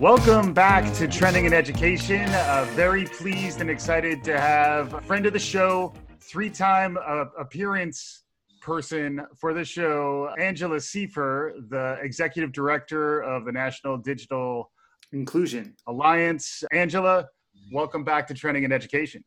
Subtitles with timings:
[0.00, 2.28] Welcome back to Trending in Education.
[2.28, 7.26] Uh, very pleased and excited to have a friend of the show, three time uh,
[7.38, 8.24] appearance
[8.60, 14.70] person for the show, Angela Siefer, the executive director of the National Digital
[15.12, 16.64] Inclusion Alliance.
[16.72, 17.28] Angela,
[17.72, 19.24] welcome back to Trending in Education.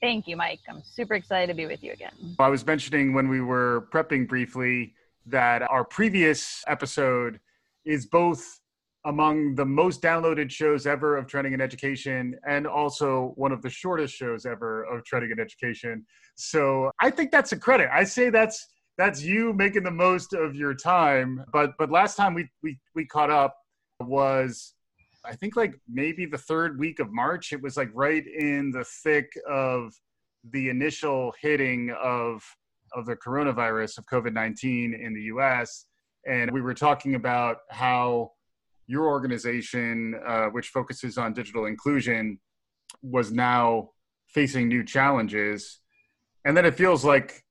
[0.00, 0.60] Thank you, Mike.
[0.68, 2.12] I'm super excited to be with you again.
[2.38, 4.94] I was mentioning when we were prepping briefly
[5.26, 7.40] that our previous episode
[7.84, 8.60] is both
[9.06, 13.68] among the most downloaded shows ever of Trending in Education and also one of the
[13.68, 16.06] shortest shows ever of Trending in Education.
[16.36, 17.88] So I think that's a credit.
[17.92, 21.44] I say that's that's you making the most of your time.
[21.52, 23.56] But but last time we we we caught up
[24.00, 24.74] was
[25.24, 27.52] I think like maybe the third week of March.
[27.52, 29.92] It was like right in the thick of
[30.50, 32.42] the initial hitting of
[32.94, 35.86] of the coronavirus of COVID nineteen in the U.S.
[36.26, 38.32] And we were talking about how
[38.86, 42.38] your organization, uh, which focuses on digital inclusion,
[43.02, 43.90] was now
[44.28, 45.80] facing new challenges.
[46.44, 47.44] And then it feels like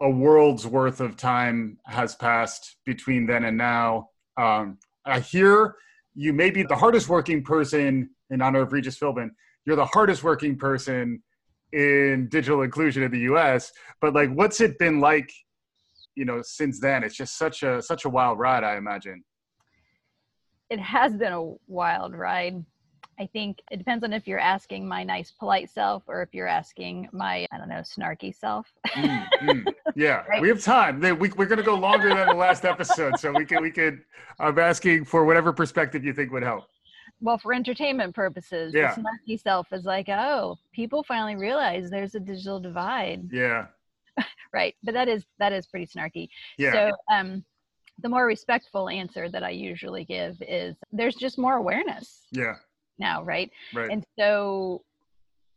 [0.00, 4.10] a world's worth of time has passed between then and now.
[4.36, 5.74] Um, I hear
[6.14, 9.30] you may be the hardest working person in honor of Regis Philbin.
[9.64, 11.22] You're the hardest working person
[11.72, 13.72] in digital inclusion in the US.
[14.00, 15.30] But like, what's it been like,
[16.14, 17.04] you know, since then?
[17.04, 19.24] It's just such a such a wild ride, I imagine
[20.70, 22.64] it has been a wild ride.
[23.20, 26.46] I think it depends on if you're asking my nice, polite self or if you're
[26.46, 28.66] asking my, I don't know, snarky self.
[28.86, 30.40] mm, mm, yeah, right?
[30.40, 31.00] we have time.
[31.00, 34.02] We, we're going to go longer than the last episode, so we can we could.
[34.38, 36.64] I'm asking for whatever perspective you think would help.
[37.20, 38.94] Well, for entertainment purposes, yeah.
[38.94, 43.28] the snarky self is like, oh, people finally realize there's a digital divide.
[43.32, 43.66] Yeah.
[44.52, 46.28] right, but that is that is pretty snarky.
[46.58, 46.72] Yeah.
[46.72, 47.44] So, um,
[48.00, 52.26] the more respectful answer that I usually give is there's just more awareness.
[52.30, 52.54] Yeah.
[52.98, 53.50] Now, right?
[53.74, 53.90] Right.
[53.90, 54.84] And so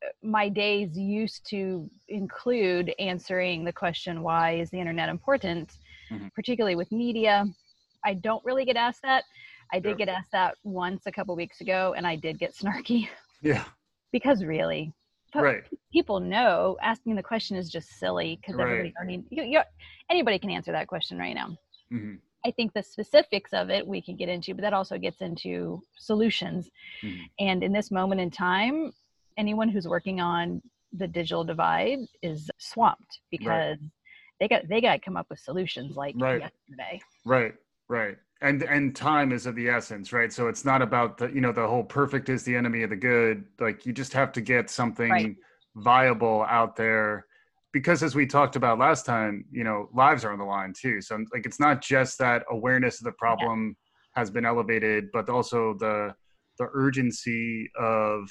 [0.04, 5.78] uh, my days used to include answering the question why is the internet important
[6.12, 6.28] mm-hmm.
[6.36, 7.46] particularly with media
[8.04, 9.24] i don't really get asked that
[9.74, 10.06] i did yeah.
[10.06, 13.08] get asked that once a couple weeks ago and i did get snarky
[13.42, 13.64] yeah
[14.12, 14.94] because really
[15.34, 18.64] right people know asking the question is just silly because right.
[18.64, 19.62] everybody already you, you,
[20.10, 21.48] anybody can answer that question right now
[21.92, 22.16] mm-hmm.
[22.44, 25.82] I think the specifics of it we can get into, but that also gets into
[25.98, 26.70] solutions.
[27.04, 27.24] Mm-hmm.
[27.40, 28.92] And in this moment in time,
[29.38, 30.62] anyone who's working on
[30.94, 33.92] the digital divide is swamped because right.
[34.40, 36.42] they got they got to come up with solutions like right.
[36.42, 37.02] yesterday.
[37.26, 37.54] Right,
[37.88, 38.18] right.
[38.42, 40.34] And and time is of the essence, right?
[40.34, 42.96] So it's not about the you know the whole perfect is the enemy of the
[42.96, 43.46] good.
[43.60, 45.36] Like you just have to get something right.
[45.76, 47.26] viable out there
[47.72, 51.02] because as we talked about last time, you know, lives are on the line too.
[51.02, 54.20] So like it's not just that awareness of the problem yeah.
[54.20, 56.14] has been elevated, but also the
[56.58, 58.30] the urgency of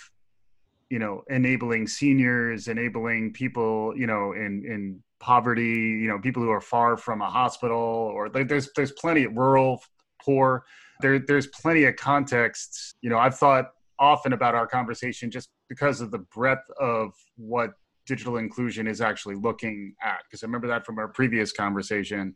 [0.91, 6.50] you know enabling seniors, enabling people, you know, in in poverty, you know, people who
[6.50, 9.82] are far from a hospital or like there's there's plenty of rural
[10.25, 10.64] poor.
[11.00, 12.94] There there's plenty of contexts.
[13.03, 17.72] You know, I've thought often about our conversation just because of the breadth of what
[18.06, 22.34] digital inclusion is actually looking at because i remember that from our previous conversation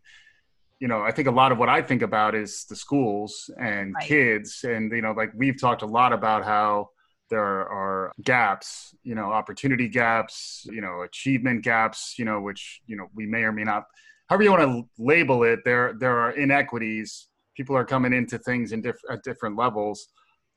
[0.78, 3.93] you know i think a lot of what i think about is the schools and
[3.95, 4.06] right.
[4.06, 6.89] kids and you know like we've talked a lot about how
[7.31, 12.97] there are gaps you know opportunity gaps you know achievement gaps you know which you
[12.97, 13.84] know we may or may not
[14.28, 18.72] however you want to label it there there are inequities people are coming into things
[18.72, 20.09] in diff- at different levels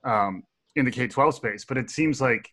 [0.04, 0.44] um,
[0.76, 2.50] in the k-12 space but it seems like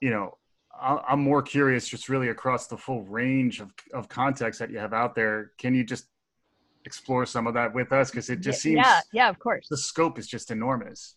[0.00, 0.36] you know
[0.80, 4.92] I'm more curious, just really across the full range of, of context that you have
[4.92, 5.52] out there.
[5.58, 6.06] Can you just
[6.84, 8.10] explore some of that with us?
[8.10, 9.68] Because it just seems yeah, yeah, of course.
[9.68, 11.16] The scope is just enormous.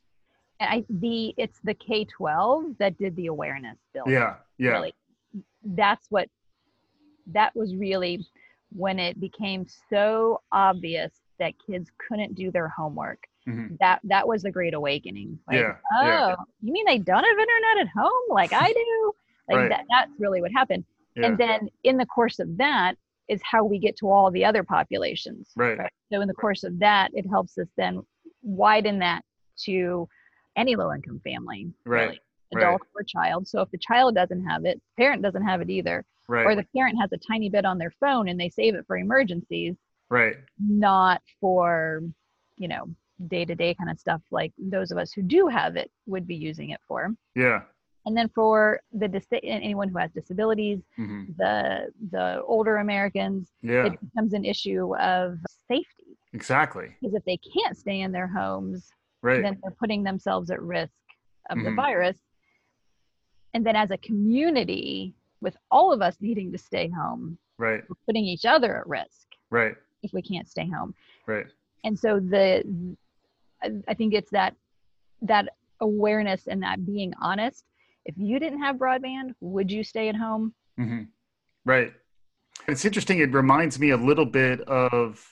[0.62, 4.04] I the it's the K twelve that did the awareness bill.
[4.08, 4.72] Yeah, yeah.
[4.72, 4.94] Really,
[5.64, 6.28] that's what
[7.28, 8.26] that was really
[8.72, 13.24] when it became so obvious that kids couldn't do their homework.
[13.48, 13.76] Mm-hmm.
[13.80, 15.40] That that was the great awakening.
[15.48, 15.76] Like, yeah.
[15.98, 16.36] Oh, yeah.
[16.62, 19.14] you mean they don't have internet at home like I do?
[19.50, 19.70] Like right.
[19.70, 20.86] that, that's really what happened.
[21.16, 21.26] Yeah.
[21.26, 22.98] And then in the course of that
[23.28, 25.50] is how we get to all the other populations.
[25.56, 25.76] Right.
[25.76, 25.92] right.
[26.14, 28.04] So in the course of that, it helps us then
[28.44, 29.24] widen that
[29.66, 30.08] to
[30.56, 31.74] any low income family.
[31.84, 32.10] Right.
[32.10, 32.22] Really,
[32.56, 33.02] adult right.
[33.02, 33.48] or child.
[33.48, 36.06] So if the child doesn't have it, parent doesn't have it either.
[36.28, 36.46] Right.
[36.46, 38.98] Or the parent has a tiny bit on their phone and they save it for
[38.98, 39.76] emergencies.
[40.10, 40.36] Right.
[40.60, 42.02] Not for,
[42.58, 42.90] you know,
[43.28, 46.28] day to day kind of stuff like those of us who do have it would
[46.28, 47.14] be using it for.
[47.36, 47.62] Yeah
[48.06, 51.26] and then for the dis- anyone who has disabilities mm-hmm.
[51.38, 53.88] the the older americans yeah.
[53.88, 56.96] it becomes an issue of safety Exactly.
[57.02, 58.92] Because if they can't stay in their homes,
[59.22, 59.42] right.
[59.42, 60.92] then they're putting themselves at risk
[61.50, 61.66] of mm-hmm.
[61.66, 62.18] the virus.
[63.54, 67.82] And then as a community, with all of us needing to stay home, right.
[67.90, 69.28] we're putting each other at risk.
[69.50, 69.76] Right.
[70.04, 70.96] If we can't stay home.
[71.28, 71.48] Right.
[71.84, 72.96] And so the
[73.88, 74.56] I think it's that
[75.22, 75.50] that
[75.82, 77.66] awareness and that being honest.
[78.06, 80.54] If you didn't have broadband, would you stay at home?
[80.80, 81.04] Mm-hmm.
[81.66, 81.94] Right.
[82.68, 83.20] It's interesting.
[83.20, 85.26] It reminds me a little bit of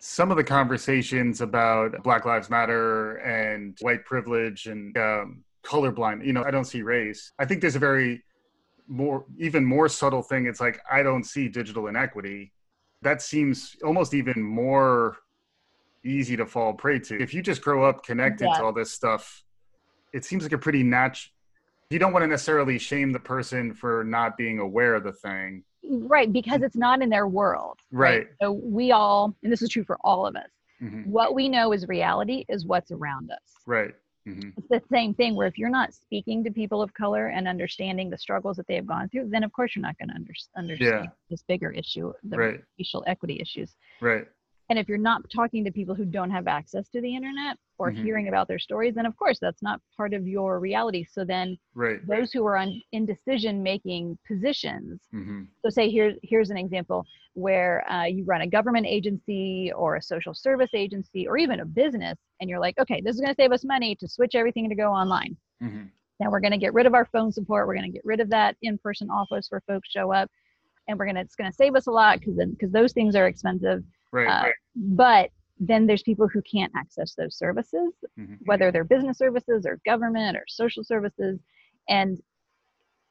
[0.00, 6.24] some of the conversations about Black Lives Matter and white privilege and um, colorblind.
[6.24, 7.32] You know, I don't see race.
[7.38, 8.24] I think there's a very
[8.86, 10.46] more, even more subtle thing.
[10.46, 12.52] It's like, I don't see digital inequity.
[13.02, 15.16] That seems almost even more
[16.04, 17.20] easy to fall prey to.
[17.20, 18.58] If you just grow up connected yeah.
[18.58, 19.44] to all this stuff,
[20.12, 21.32] it seems like a pretty natural.
[21.90, 25.64] You don't want to necessarily shame the person for not being aware of the thing.
[25.82, 27.78] Right, because it's not in their world.
[27.90, 28.18] Right.
[28.18, 28.26] right?
[28.42, 30.50] So we all, and this is true for all of us,
[30.82, 31.10] mm-hmm.
[31.10, 33.38] what we know is reality is what's around us.
[33.64, 33.94] Right.
[34.28, 34.50] Mm-hmm.
[34.56, 38.10] It's the same thing where if you're not speaking to people of color and understanding
[38.10, 40.32] the struggles that they have gone through, then of course you're not going to under-
[40.56, 41.10] understand yeah.
[41.30, 42.60] this bigger issue, the right.
[42.78, 43.74] racial equity issues.
[44.00, 44.26] Right.
[44.70, 47.90] And if you're not talking to people who don't have access to the internet or
[47.90, 48.04] mm-hmm.
[48.04, 51.06] hearing about their stories, then of course that's not part of your reality.
[51.10, 52.06] So then right.
[52.06, 55.00] those who are on in decision making positions.
[55.14, 55.44] Mm-hmm.
[55.62, 60.02] So say here's here's an example where uh, you run a government agency or a
[60.02, 63.40] social service agency or even a business, and you're like, okay, this is going to
[63.40, 65.36] save us money to switch everything to go online.
[65.62, 65.84] Mm-hmm.
[66.20, 67.66] Now we're going to get rid of our phone support.
[67.66, 70.30] We're going to get rid of that in-person office where folks show up,
[70.88, 73.16] and we're going to it's going to save us a lot because because those things
[73.16, 73.82] are expensive
[74.12, 74.54] Right, uh, right.
[74.74, 78.34] But then there's people who can't access those services, mm-hmm.
[78.44, 81.40] whether they're business services or government or social services.
[81.88, 82.20] And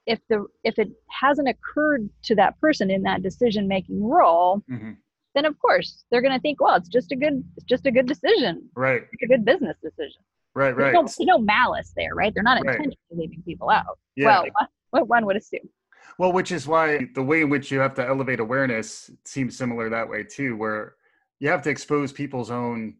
[0.06, 4.94] if the if it hasn't occurred to that person in that decision making role, mm-hmm.
[5.36, 7.92] then of course they're going to think, well, it's just a good it's just a
[7.92, 9.02] good decision, right?
[9.12, 10.22] It's a good business decision,
[10.54, 10.76] right?
[10.76, 10.94] Right.
[10.94, 12.34] There's no, no malice there, right?
[12.34, 13.20] They're not intentionally right.
[13.20, 14.00] leaving people out.
[14.16, 14.44] Yeah.
[14.44, 15.70] Well, what one would assume.
[16.18, 19.90] Well, which is why the way in which you have to elevate awareness seems similar
[19.90, 20.96] that way too, where
[21.40, 22.96] you have to expose people's own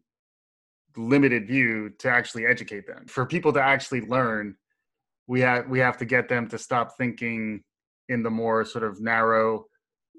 [0.96, 3.06] limited view to actually educate them.
[3.06, 4.56] For people to actually learn,
[5.26, 7.62] we have we have to get them to stop thinking
[8.08, 9.66] in the more sort of narrow,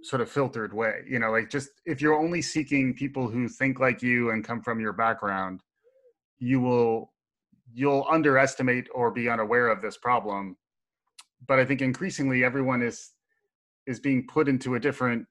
[0.03, 1.03] sort of filtered way.
[1.07, 4.61] You know, like just if you're only seeking people who think like you and come
[4.61, 5.61] from your background,
[6.37, 7.13] you will
[7.73, 10.57] you'll underestimate or be unaware of this problem
[11.47, 13.11] but I think increasingly everyone is
[13.87, 15.25] is being put into a different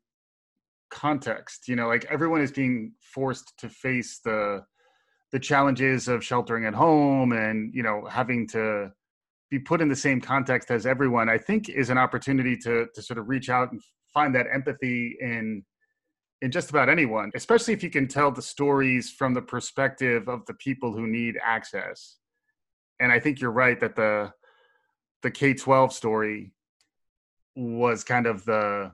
[0.90, 1.68] context.
[1.68, 4.64] You know, like everyone is being forced to face the
[5.32, 8.90] the challenges of sheltering at home and you know having to
[9.50, 11.28] be put in the same context as everyone.
[11.28, 13.80] I think is an opportunity to to sort of reach out and
[14.12, 15.64] find that empathy in
[16.40, 20.46] in just about anyone, especially if you can tell the stories from the perspective of
[20.46, 22.16] the people who need access.
[23.00, 24.32] And I think you're right that the
[25.22, 26.52] the K twelve story
[27.54, 28.92] was kind of the.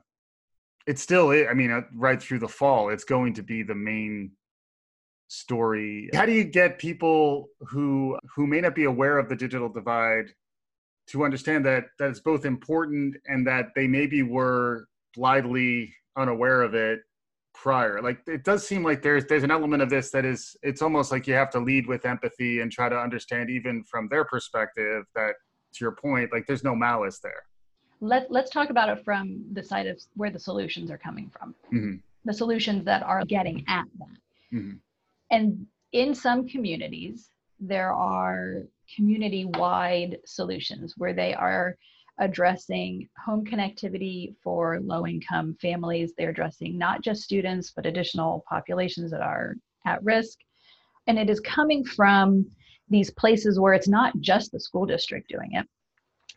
[0.86, 4.32] It's still, I mean, uh, right through the fall, it's going to be the main
[5.28, 6.10] story.
[6.14, 10.26] How do you get people who who may not be aware of the digital divide
[11.08, 16.74] to understand that that it's both important and that they maybe were blithely unaware of
[16.74, 17.00] it
[17.54, 20.82] prior like it does seem like there's there's an element of this that is it's
[20.82, 24.24] almost like you have to lead with empathy and try to understand even from their
[24.24, 25.34] perspective that
[25.74, 27.42] to your point, like there's no malice there.
[28.00, 31.54] Let, let's talk about it from the side of where the solutions are coming from.
[31.72, 31.96] Mm-hmm.
[32.24, 34.56] The solutions that are getting at that.
[34.56, 34.76] Mm-hmm.
[35.30, 38.62] And in some communities, there are
[38.94, 41.76] community wide solutions where they are
[42.18, 46.12] addressing home connectivity for low income families.
[46.16, 50.38] They're addressing not just students, but additional populations that are at risk.
[51.06, 52.46] And it is coming from
[52.88, 55.66] these places where it's not just the school district doing it.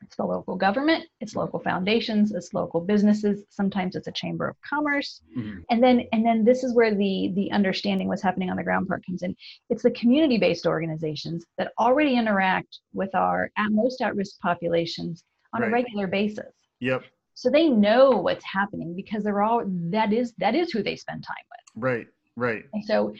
[0.03, 4.55] It's the local government it's local foundations it's local businesses sometimes it's a chamber of
[4.61, 5.21] commerce.
[5.35, 5.59] Mm-hmm.
[5.71, 8.87] and then and then this is where the the understanding what's happening on the ground
[8.87, 9.35] part comes in.
[9.71, 15.23] It's the community based organizations that already interact with our at most at risk populations
[15.53, 15.69] on right.
[15.69, 16.53] a regular basis.
[16.79, 17.03] Yep.
[17.33, 21.23] So they know what's happening because they're all that is that is who they spend
[21.23, 21.83] time with.
[21.83, 22.63] Right right.
[22.71, 23.13] And so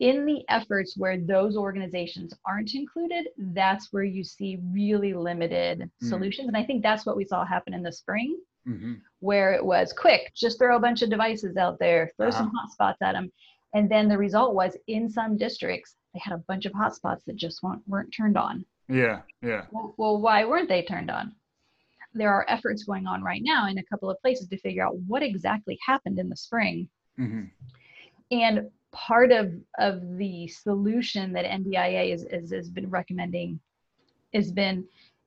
[0.00, 6.08] in the efforts where those organizations aren't included, that's where you see really limited mm-hmm.
[6.08, 6.48] solutions.
[6.48, 8.36] And I think that's what we saw happen in the spring,
[8.66, 8.94] mm-hmm.
[9.20, 12.38] where it was quick, just throw a bunch of devices out there, throw uh-huh.
[12.38, 13.30] some hotspots at them.
[13.72, 17.36] And then the result was in some districts, they had a bunch of hotspots that
[17.36, 18.64] just weren't, weren't turned on.
[18.88, 19.62] Yeah, yeah.
[19.70, 21.32] Well, well, why weren't they turned on?
[22.12, 24.96] There are efforts going on right now in a couple of places to figure out
[25.06, 26.88] what exactly happened in the spring.
[27.18, 27.44] Mm-hmm.
[28.30, 33.58] And part of of the solution that ndia is, is has been recommending
[34.32, 34.86] has been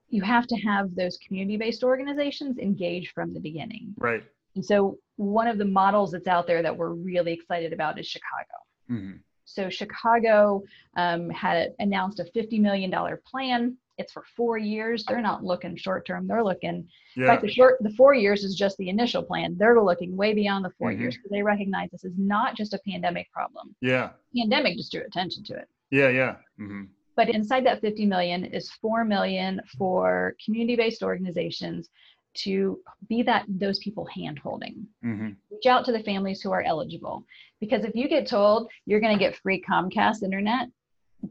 [0.10, 3.94] you have to have those community-based organizations engaged from the beginning.
[3.98, 4.24] Right.
[4.56, 8.08] And so one of the models that's out there that we're really excited about is
[8.08, 8.58] chicago.
[8.90, 9.18] Mm-hmm.
[9.44, 10.64] so chicago
[10.96, 12.90] um, had announced a $50 million
[13.30, 15.04] plan it's for four years.
[15.06, 16.28] They're not looking short term.
[16.28, 16.88] They're looking.
[17.16, 17.24] Yeah.
[17.24, 19.56] In fact, the short the four years is just the initial plan.
[19.58, 21.02] They're looking way beyond the 4 mm-hmm.
[21.02, 23.76] years because they recognize this is not just a pandemic problem.
[23.82, 24.12] Yeah.
[24.36, 25.68] Pandemic just drew attention to it.
[25.90, 26.36] Yeah, yeah.
[26.60, 26.84] Mm-hmm.
[27.16, 31.90] But inside that 50 million is 4 million for community-based organizations
[32.36, 34.86] to be that those people hand holding.
[35.04, 35.30] Mm-hmm.
[35.50, 37.26] Reach out to the families who are eligible.
[37.60, 40.68] Because if you get told you're going to get free Comcast internet,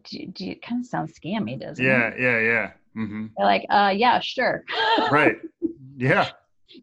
[0.05, 2.21] do, do it kind of sounds scammy, doesn't yeah, it?
[2.21, 2.71] Yeah, yeah, yeah.
[2.97, 3.27] Mm-hmm.
[3.37, 4.65] They're like, uh, yeah, sure.
[5.11, 5.37] right.
[5.99, 6.29] Yeah.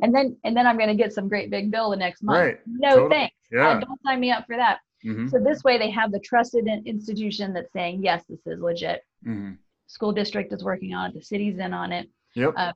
[0.01, 2.39] And then and then I'm going to get some great big bill the next month.
[2.39, 2.60] Right.
[2.65, 3.10] No totally.
[3.10, 3.36] thanks.
[3.51, 3.67] Yeah.
[3.67, 4.79] Uh, don't sign me up for that.
[5.05, 5.27] Mm-hmm.
[5.27, 9.03] So this way they have the trusted institution that's saying yes, this is legit.
[9.24, 9.51] Mm-hmm.
[9.86, 11.13] School district is working on it.
[11.13, 12.10] The city's in on it.
[12.33, 12.53] Yep.
[12.57, 12.74] Um,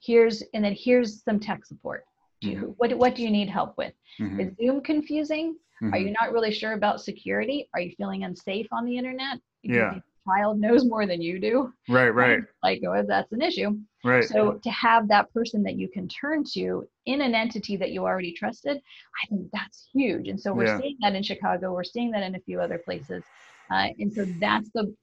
[0.00, 2.04] here's and then here's some tech support.
[2.44, 2.64] Mm-hmm.
[2.76, 3.92] What what do you need help with?
[4.18, 4.40] Mm-hmm.
[4.40, 5.56] Is Zoom confusing?
[5.82, 6.24] Are you mm-hmm.
[6.24, 7.66] not really sure about security?
[7.72, 9.40] Are you feeling unsafe on the internet?
[9.62, 9.94] yeah
[10.28, 14.60] child knows more than you do right right like oh, that's an issue right so
[14.62, 18.32] to have that person that you can turn to in an entity that you already
[18.32, 20.78] trusted i think that's huge and so we're yeah.
[20.78, 23.22] seeing that in chicago we're seeing that in a few other places
[23.70, 24.94] uh, and so that's the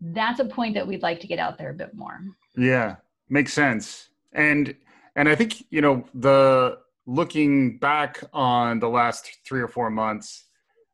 [0.00, 2.20] that's a point that we'd like to get out there a bit more
[2.56, 2.96] yeah
[3.28, 4.74] makes sense and
[5.16, 10.44] and i think you know the looking back on the last three or four months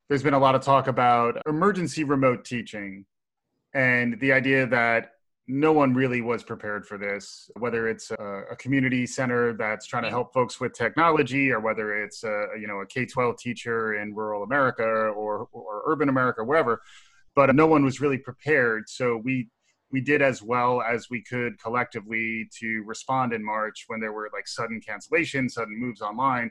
[0.09, 3.05] there's been a lot of talk about emergency remote teaching
[3.75, 5.11] and the idea that
[5.47, 10.05] no one really was prepared for this, whether it's a, a community center that's trying
[10.05, 14.15] to help folks with technology, or whether it's a you know a K-12 teacher in
[14.15, 16.81] rural America or or urban America, wherever.
[17.35, 19.49] But no one was really prepared, so we
[19.91, 24.29] we did as well as we could collectively to respond in March when there were
[24.33, 26.51] like sudden cancellations, sudden moves online.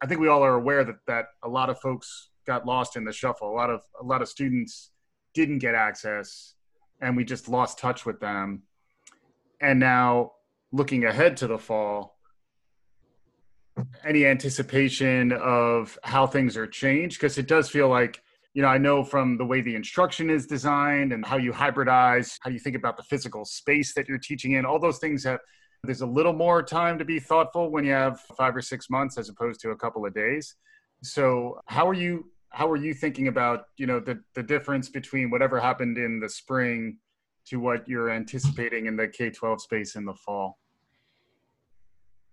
[0.00, 3.04] I think we all are aware that that a lot of folks got lost in
[3.04, 3.50] the shuffle.
[3.50, 4.90] A lot of a lot of students
[5.34, 6.54] didn't get access,
[7.00, 8.62] and we just lost touch with them.
[9.60, 10.32] And now,
[10.72, 12.16] looking ahead to the fall,
[14.04, 17.20] any anticipation of how things are changed?
[17.20, 18.22] Because it does feel like
[18.54, 22.36] you know, I know from the way the instruction is designed and how you hybridize,
[22.42, 25.40] how you think about the physical space that you're teaching in, all those things have
[25.84, 29.18] there's a little more time to be thoughtful when you have five or six months
[29.18, 30.54] as opposed to a couple of days.
[31.02, 35.30] So how are you how are you thinking about you know the the difference between
[35.30, 36.98] whatever happened in the spring
[37.46, 40.58] to what you're anticipating in the K-12 space in the fall?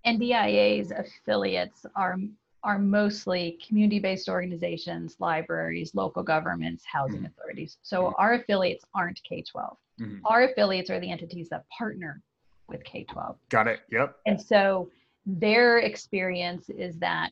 [0.05, 2.17] NDIA's affiliates are
[2.63, 7.27] are mostly community-based organizations, libraries, local governments, housing mm-hmm.
[7.27, 7.77] authorities.
[7.83, 8.15] So mm-hmm.
[8.17, 9.75] our affiliates aren't K-12.
[10.01, 10.25] Mm-hmm.
[10.25, 12.21] Our affiliates are the entities that partner
[12.67, 13.35] with K-12.
[13.49, 13.79] Got it.
[13.91, 14.17] Yep.
[14.25, 14.89] And so
[15.25, 17.31] their experience is that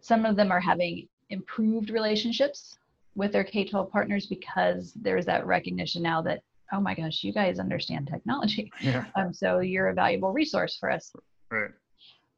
[0.00, 2.78] some of them are having improved relationships
[3.14, 6.42] with their K 12 partners because there's that recognition now that,
[6.72, 8.70] oh my gosh, you guys understand technology.
[8.80, 9.06] Yeah.
[9.16, 11.12] Um, so you're a valuable resource for us.
[11.50, 11.70] Right.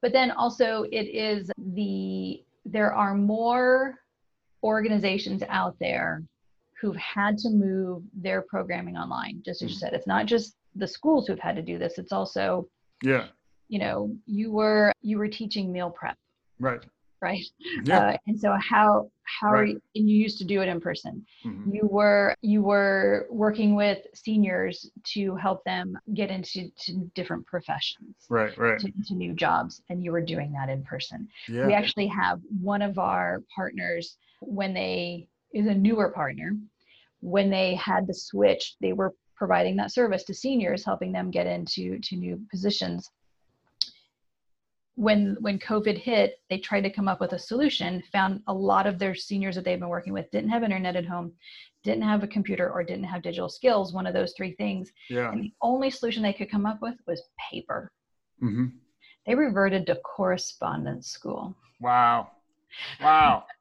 [0.02, 3.96] But then also, it is the, there are more
[4.62, 6.22] organizations out there
[6.80, 9.42] who've had to move their programming online.
[9.44, 9.80] Just as you mm.
[9.80, 12.68] said, it's not just the schools who've had to do this, it's also,
[13.02, 13.26] yeah.
[13.68, 16.16] You know, you were you were teaching meal prep.
[16.58, 16.84] Right
[17.20, 17.44] right?
[17.84, 18.10] Yeah.
[18.10, 19.68] Uh, and so how how right.
[19.68, 21.24] you, and you used to do it in person.
[21.44, 21.74] Mm-hmm.
[21.74, 28.14] You were you were working with seniors to help them get into to different professions,
[28.28, 31.28] right, right, to, to new jobs, and you were doing that in person.
[31.48, 31.66] Yeah.
[31.66, 36.56] We actually have one of our partners when they is a newer partner.
[37.22, 41.46] When they had to switch, they were providing that service to seniors, helping them get
[41.46, 43.10] into to new positions
[44.96, 48.86] when when covid hit they tried to come up with a solution found a lot
[48.86, 51.32] of their seniors that they've been working with didn't have internet at home
[51.82, 54.92] didn't have a computer or didn't have digital skills one of those three things.
[55.08, 55.32] Yeah.
[55.32, 57.90] and the only solution they could come up with was paper.
[58.42, 58.66] Mm-hmm.
[59.26, 61.54] they reverted to correspondence school.
[61.80, 62.30] Wow.
[63.00, 63.44] Wow.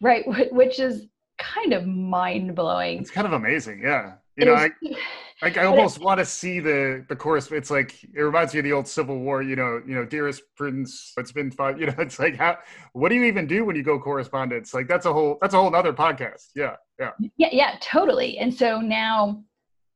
[0.00, 1.08] Right which is
[1.38, 3.00] kind of mind-blowing.
[3.00, 4.12] It's kind of amazing yeah.
[4.36, 4.70] You it know is, I,
[5.42, 7.50] like I almost want to see the the chorus.
[7.52, 9.42] It's like it reminds me of the old Civil War.
[9.42, 11.78] You know, you know, dearest Prudence, it's been five.
[11.80, 12.58] You know, it's like how
[12.92, 14.72] what do you even do when you go correspondence?
[14.72, 16.48] Like that's a whole that's a whole other podcast.
[16.54, 18.38] Yeah, yeah, yeah, yeah, totally.
[18.38, 19.42] And so now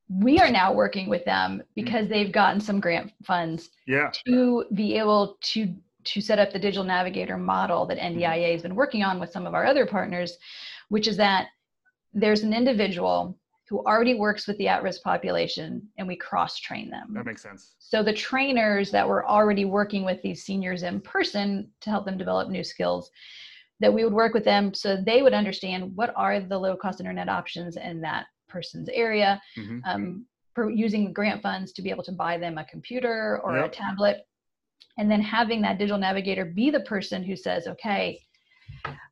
[0.09, 2.13] we are now working with them because mm-hmm.
[2.13, 3.71] they've gotten some grant funds.
[3.87, 4.11] Yeah.
[4.27, 8.21] To be able to to set up the digital navigator model that Mm-hmm.
[8.21, 10.39] ndia has been working on with some of our other partners
[10.89, 11.49] which is that
[12.13, 13.39] there's an individual
[13.71, 17.77] who already works with the at-risk population and we cross train them That makes sense.
[17.79, 22.19] so the trainers that were already working with these seniors in person to help them
[22.19, 23.11] develop new skills
[23.79, 27.00] that we would work with them so they would understand what are the low cost
[27.00, 29.81] internet options in that person's area Mhm.
[29.87, 33.69] um, for using grant funds to be able to buy them a computer or a
[33.69, 34.27] tablet
[34.99, 38.21] and then having that digital navigator be the person who says okay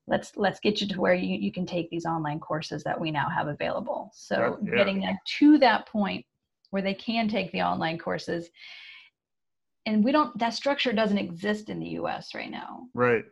[0.07, 3.11] let's let's get you to where you, you can take these online courses that we
[3.11, 4.77] now have available so yeah.
[4.77, 6.25] getting them to that point
[6.71, 8.51] where they can take the online courses
[9.87, 13.25] and we don't that structure doesn't exist in the us right now Right.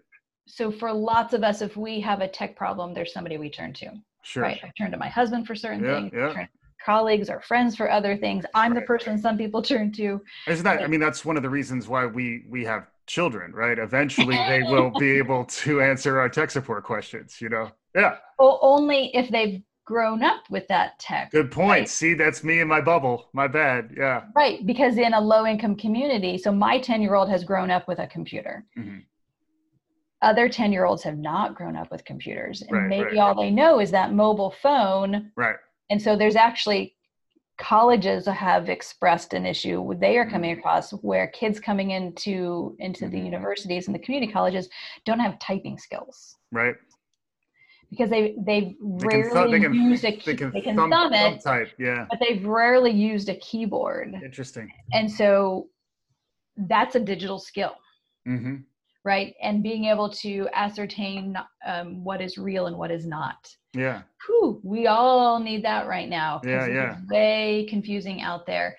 [0.47, 3.73] so for lots of us if we have a tech problem there's somebody we turn
[3.75, 3.91] to
[4.23, 4.43] Sure.
[4.43, 6.47] right i turn to my husband for certain Yeah, things yeah.
[6.85, 10.83] colleagues or friends for other things i'm the person some people turn to Isn't that?
[10.83, 13.79] I mean, that's one of the reasons why we we have children, right?
[13.79, 17.41] Eventually, they will be able to answer our tech support questions.
[17.41, 17.71] You know?
[17.95, 18.17] Yeah.
[18.39, 21.69] well, only if they've grown up with that tech Good point.
[21.71, 21.89] Right.
[21.89, 23.29] See, that's me in my bubble.
[23.33, 23.95] My bad.
[23.97, 24.25] Yeah.
[24.35, 27.87] right because in a low income community so my 10 year old has grown up
[27.87, 29.05] with a computer Mhm.
[30.23, 33.35] other 10 year olds have not grown up with computers and Right, maybe right, all
[33.41, 35.57] they know is that mobile phone Right.
[35.89, 36.96] and so there's actually
[37.59, 43.17] colleges have expressed an issue they are coming across where kids coming into into the
[43.19, 43.25] Mhm.
[43.27, 44.69] universities and the community colleges
[45.05, 46.77] don't have typing skills Right.
[47.91, 50.91] because they they've They rarely thumb, they can, used a they can, they can thumb,
[50.91, 51.73] thumb thumb it type.
[51.79, 52.07] Yeah.
[52.11, 54.71] but they've rarely used a keyboard Interesting.
[54.93, 55.69] and so
[56.57, 57.75] that's a digital skill
[58.27, 58.57] hmm
[59.07, 64.03] right and being able to ascertain um, what is real and what is not Yeah.
[64.27, 66.41] Whew, we all need that right now.
[66.45, 66.99] Yeah, yeah.
[67.09, 68.77] way confusing out there.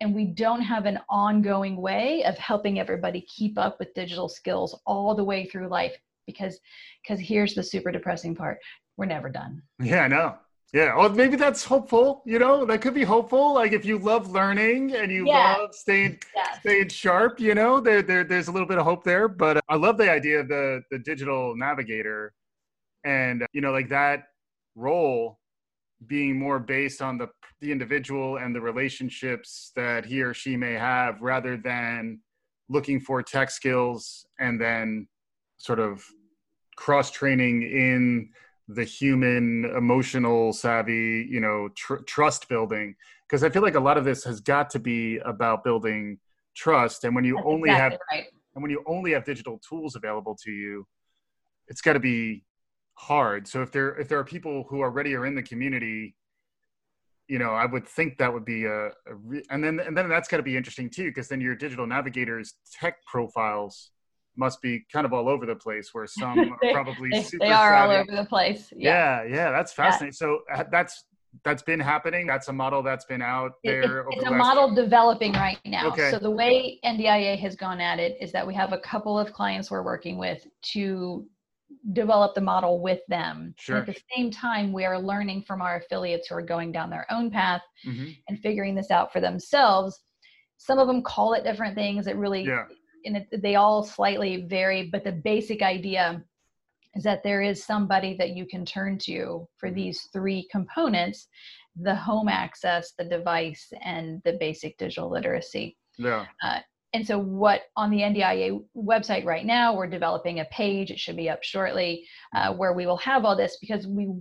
[0.00, 4.78] And we don't have an ongoing way of helping everybody keep up with digital skills
[4.86, 6.60] all the way through life because
[7.02, 8.58] because here's the super depressing part.
[8.96, 9.62] We're never done.
[9.82, 10.04] Yeah.
[10.04, 10.36] I know.
[10.74, 10.96] Yeah.
[10.96, 12.20] Well, maybe that's hopeful.
[12.26, 13.54] You know, that could be hopeful.
[13.54, 15.54] Like if you love learning and you Yeah.
[15.56, 16.58] love staying Yes.
[16.60, 19.28] staying sharp, you know, there, there there's a little bit of hope there.
[19.28, 22.34] But I love the idea of the the digital navigator,
[23.04, 24.24] and uh, you know, like that
[24.74, 25.38] role
[26.08, 27.28] being more based on the
[27.60, 32.18] the individual and the relationships that he or she may have, rather than
[32.68, 35.06] looking for tech skills and then
[35.58, 36.04] sort of
[36.76, 38.28] cross training in
[38.68, 42.94] the human emotional savvy you know tr- trust building
[43.28, 46.18] because i feel like a lot of this has got to be about building
[46.56, 48.26] trust and when you That's only exactly have right.
[48.54, 50.86] and when you only have digital tools available to you
[51.68, 52.44] it's got to be
[52.94, 56.14] hard so if there if there are people who already are in the community
[57.28, 60.08] you know i would think that would be a, a re- and then and then
[60.08, 63.90] that's got to be interesting too because then your digital navigators tech profiles
[64.36, 67.52] must be kind of all over the place where some are probably They, super they
[67.52, 68.72] are all over the place.
[68.76, 69.22] Yeah.
[69.24, 71.04] yeah yeah that's fascinating so uh, that's
[71.44, 74.30] that's been happening that's a model that's been out It- it- there over it's the
[74.30, 75.88] a model developing right now.
[75.88, 76.10] Okay.
[76.12, 79.32] So the way NDIA has gone at it is that we have a couple of
[79.32, 81.26] clients we're working with to
[81.92, 83.52] develop the model with them.
[83.58, 83.78] Sure.
[83.78, 87.06] At the same time, we are learning from our affiliates who are going down their
[87.10, 88.16] own path Mhm.
[88.28, 90.00] and figuring this out for themselves.
[90.56, 92.06] Some of them call it different things.
[92.06, 92.66] It really, yeah
[93.04, 96.22] and it, they all slightly vary, but the basic idea
[96.94, 101.28] is that there is somebody that you can turn to for these three components
[101.80, 105.76] the home access, the device, and the basic digital literacy.
[105.98, 106.26] yeah
[106.92, 110.92] And so, what on the NDIA website right now, we're developing a page.
[110.92, 114.12] It should be up shortly, uh, where we will have all this because we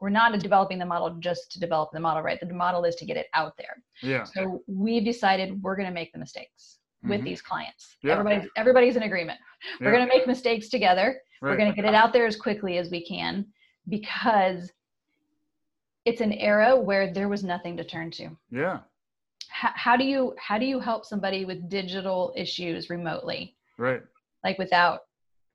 [0.00, 2.38] we're not developing the model just to develop the model, right?
[2.40, 3.82] The model is to get it out there.
[4.02, 7.24] yeah So we've decided we're going to make the mistakes with Mhm.
[7.24, 7.96] these clients.
[8.02, 8.12] Yeah.
[8.18, 9.38] Everybody's everybody's in agreement.
[9.80, 11.20] We're going to make mistakes together.
[11.40, 13.46] We're going to get it out there as quickly as we can
[13.88, 14.70] because
[16.04, 18.30] it's an era where there was nothing to turn to.
[18.50, 18.80] yeah
[19.48, 24.02] How, how do you how do you help somebody with digital issues remotely, right
[24.44, 25.00] like without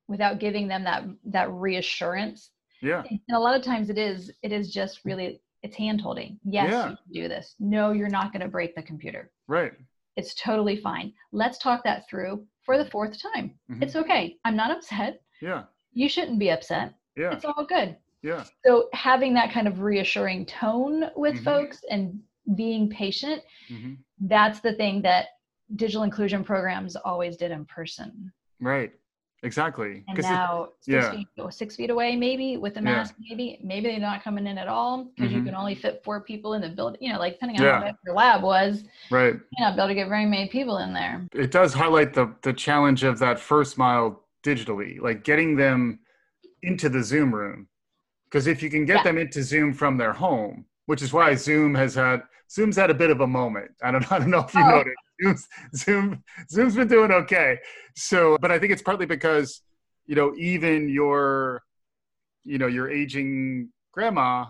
[0.08, 2.50] without giving them that that reassurance?
[2.82, 6.38] yeah And a lot of times it is it is just really it's hand holding.
[6.44, 6.90] Yes, Yeah.
[6.90, 7.54] you can do this.
[7.58, 9.30] No, you're not going to break the computer.
[9.48, 9.72] right
[10.16, 11.12] It's totally fine.
[11.32, 13.58] Let's talk that through for the fourth time.
[13.70, 13.82] Mhm.
[13.82, 14.38] It's okay.
[14.44, 15.20] I'm not upset.
[15.40, 16.94] yeah You shouldn't be upset.
[17.16, 17.96] yeah It's all good.
[18.22, 21.44] yeah So having that kind of reassuring tone with Mhm.
[21.44, 22.20] folks and
[22.54, 25.26] being patient, hmm that's the thing that
[25.74, 28.32] digital inclusion programs always did in person.
[28.60, 28.92] right
[29.42, 31.10] exactly and now six, yeah.
[31.10, 33.26] feet, six feet away maybe with a mask yeah.
[33.30, 35.38] maybe maybe they're not coming in at all because mm-hmm.
[35.38, 37.78] you can only fit four people in the building you know like depending on yeah.
[37.78, 40.78] how big your lab was right you know be able to get very many people
[40.78, 45.54] in there it does highlight the the challenge of that first mile digitally like getting
[45.54, 45.98] them
[46.62, 47.68] into the zoom room
[48.24, 51.74] because if you can get them into zoom from their home which is why zoom
[51.74, 54.54] has had zoom's had a bit of a moment i don't, I don't know if
[54.54, 54.68] you oh.
[54.68, 57.58] noticed Zoom's, Zoom Zoom's been doing okay.
[57.94, 59.62] So, but I think it's partly because
[60.06, 61.62] you know even your
[62.44, 64.46] you know your aging grandma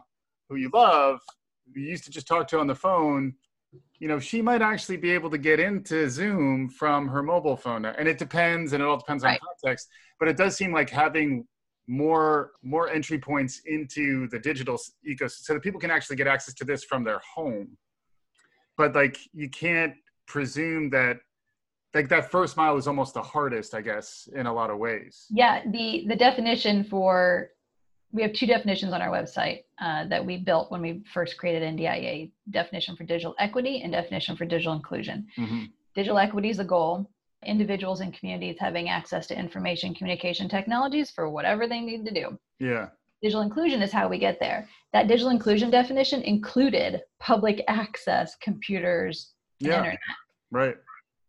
[0.49, 1.21] who you love,
[1.75, 3.35] you used to just talk to on the phone.
[3.99, 7.85] You know, she might actually be able to get into Zoom from her mobile phone,
[7.85, 9.33] and it depends, and it all depends right.
[9.33, 9.89] on context.
[10.19, 11.47] But it does seem like having
[11.89, 14.77] more more entry points into the digital
[15.09, 17.77] ecosystem so that people can actually get access to this from their home
[18.77, 19.95] but like you can't
[20.27, 21.19] presume that
[21.95, 25.27] like that first mile is almost the hardest i guess in a lot of ways.
[25.31, 27.51] Yeah the the definition for
[28.13, 31.63] we have two definitions on our website uh, that we built when we first created
[31.63, 35.27] ndia definition for digital equity and definition for digital inclusion.
[35.39, 35.65] Mm-hmm.
[35.95, 37.11] digital equity is a goal.
[37.45, 42.39] Individuals and communities having access to information communication technologies for whatever they need to do.
[42.59, 42.89] Yeah
[43.23, 49.35] digital inclusion is how we get there that digital inclusion definition included public access computers
[49.61, 49.77] yeah.
[49.77, 49.99] internet.
[50.51, 50.77] Right.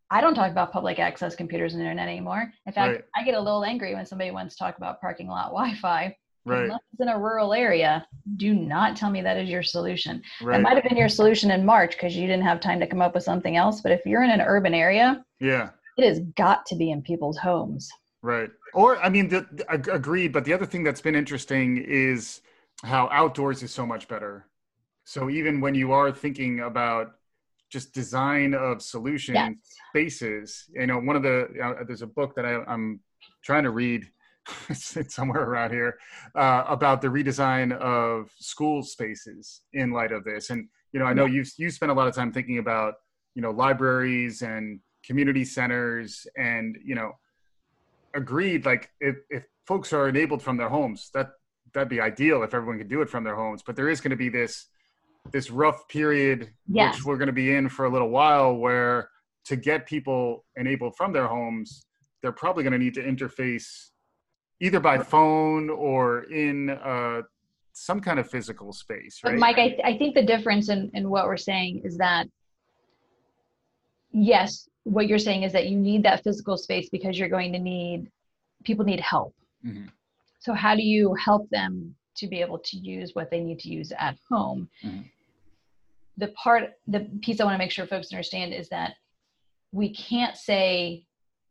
[0.10, 2.54] I don't talk about public access computers and internet anymore.
[2.66, 3.04] In fact, right.
[3.18, 6.16] I get a little angry when somebody wants to talk about parking lot Wi-Fi.
[6.46, 6.64] Right.
[6.64, 10.22] Unless it's in a rural area, do not tell me that is your solution.
[10.42, 10.62] Right.
[10.62, 13.02] It might have been your solution in March because you didn't have time to come
[13.02, 13.82] up with something else.
[13.82, 17.38] But if you're in an urban area, yeah, it has got to be in people's
[17.38, 17.90] homes.
[18.28, 18.50] Right.
[18.74, 20.34] Or I mean, the, the, agreed.
[20.34, 22.42] But the other thing that's been interesting is
[22.84, 24.48] how outdoors is so much better.
[25.06, 27.14] So even when you are thinking about
[27.70, 29.54] just design of solution yes.
[29.90, 30.66] spaces.
[30.74, 33.00] You know, one of the uh, there's a book that I, am
[33.44, 34.08] trying to read.
[34.70, 35.98] it's somewhere around here
[36.36, 40.50] uh, about the redesign of school spaces in light of this.
[40.50, 42.96] And you know, I know you've you spent a lot of time thinking about
[43.36, 47.12] you know libraries and community centers, and you know,
[48.14, 48.66] agreed.
[48.66, 51.32] Like if if folks are enabled from their homes, that
[51.74, 53.64] that'd be ideal if everyone could do it from their homes.
[53.66, 54.68] But there is going to be this
[55.32, 56.96] this rough period yes.
[56.96, 59.10] which we're going to be in for a little while where
[59.46, 61.86] to get people enabled from their homes
[62.22, 63.90] they're probably going to need to interface
[64.60, 67.22] either by phone or in uh,
[67.74, 70.90] some kind of physical space right but mike I, th- I think the difference in,
[70.94, 72.28] in what we're saying is that
[74.12, 77.60] yes what you're saying is that you need that physical space because you're going to
[77.60, 78.10] need
[78.64, 79.34] people need help
[79.66, 79.86] mm-hmm.
[80.40, 83.70] so how do you help them to be able to use what they need to
[83.70, 85.02] use at home mm-hmm
[86.18, 88.94] the part the piece i want to make sure folks understand is that
[89.72, 91.04] we can't say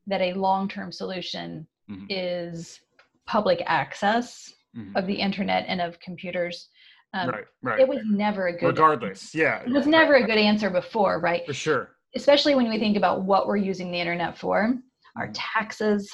[0.06, 2.04] that a long-term solution mm-hmm.
[2.08, 2.80] is
[3.26, 4.96] public access mm-hmm.
[4.96, 6.68] of the internet and of computers
[7.14, 7.80] um, right, right.
[7.80, 9.38] it was never a good regardless answer.
[9.38, 12.96] yeah it was never a good answer before right for sure especially when we think
[12.96, 14.74] about what we're using the internet for
[15.16, 15.32] our mm-hmm.
[15.32, 16.10] taxes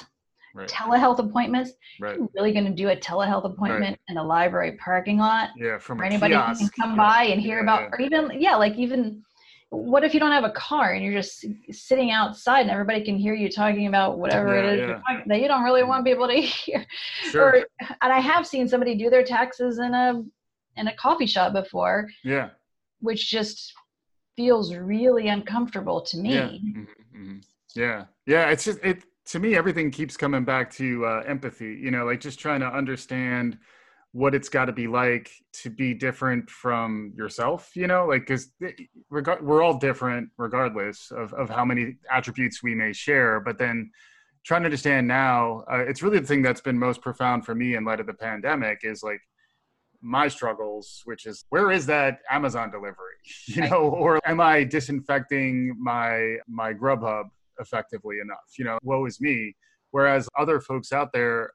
[0.53, 0.67] right.
[0.67, 1.71] telehealth appointments.
[1.99, 2.17] Right.
[2.17, 3.99] You're really going to do a telehealth appointment right.
[4.09, 5.49] in a library parking lot?
[5.57, 6.61] Yeah, from anybody kiosk.
[6.61, 7.89] who can come by and hear yeah, about, yeah.
[7.91, 9.23] or even yeah, like even
[9.69, 13.17] what if you don't have a car and you're just sitting outside and everybody can
[13.17, 15.21] hear you talking about whatever yeah, it is yeah.
[15.25, 16.85] that you don't really want people to hear
[17.31, 17.41] sure.
[17.41, 17.55] or
[18.03, 20.23] and i have seen somebody do their taxes in a
[20.77, 22.49] in a coffee shop before yeah
[22.99, 23.73] which just
[24.35, 26.81] feels really uncomfortable to me yeah mm-hmm.
[26.81, 27.37] mm-hmm.
[27.75, 28.49] yeah, yeah.
[28.49, 32.19] it's just it to me everything keeps coming back to uh, empathy you know like
[32.19, 33.57] just trying to understand
[34.11, 38.51] what it's got to be like to be different from yourself you know like because
[39.09, 43.89] reg- we're all different regardless of, of how many attributes we may share but then
[44.45, 47.75] trying to understand now uh, it's really the thing that's been most profound for me
[47.75, 49.21] in light of the pandemic is like
[50.03, 53.15] my struggles which is where is that amazon delivery
[53.47, 58.57] you know or am i disinfecting my my grubhub effectively enough.
[58.57, 59.55] You know, woe is me.
[59.91, 61.51] Whereas other folks out there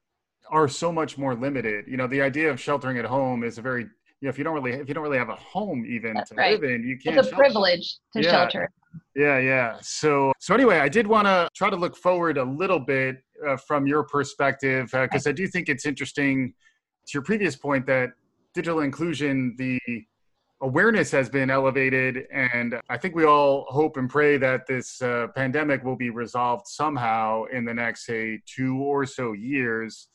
[0.50, 1.87] are so much more limited.
[1.88, 3.87] You know, the idea of sheltering at home is a very
[4.20, 6.30] you know, if you don't really if you don't really have a home even That's
[6.30, 6.61] to right.
[6.61, 7.16] live in, you can't.
[7.16, 7.37] It's a shelter.
[7.37, 8.30] privilege to yeah.
[8.30, 8.70] shelter.
[9.14, 9.78] Yeah, yeah.
[9.80, 13.56] So, so anyway, I did want to try to look forward a little bit uh,
[13.56, 16.54] from your perspective because uh, I do think it's interesting.
[17.08, 18.11] To your previous point, that
[18.59, 19.79] digital inclusion, the
[20.62, 25.29] awareness has been elevated and i think we all hope and pray that this uh,
[25.37, 30.09] pandemic will be resolved somehow in the next say two or so years.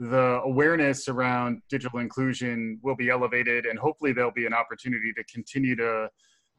[0.00, 5.22] The awareness around digital inclusion will be elevated and hopefully there'll be an opportunity to
[5.32, 6.08] continue to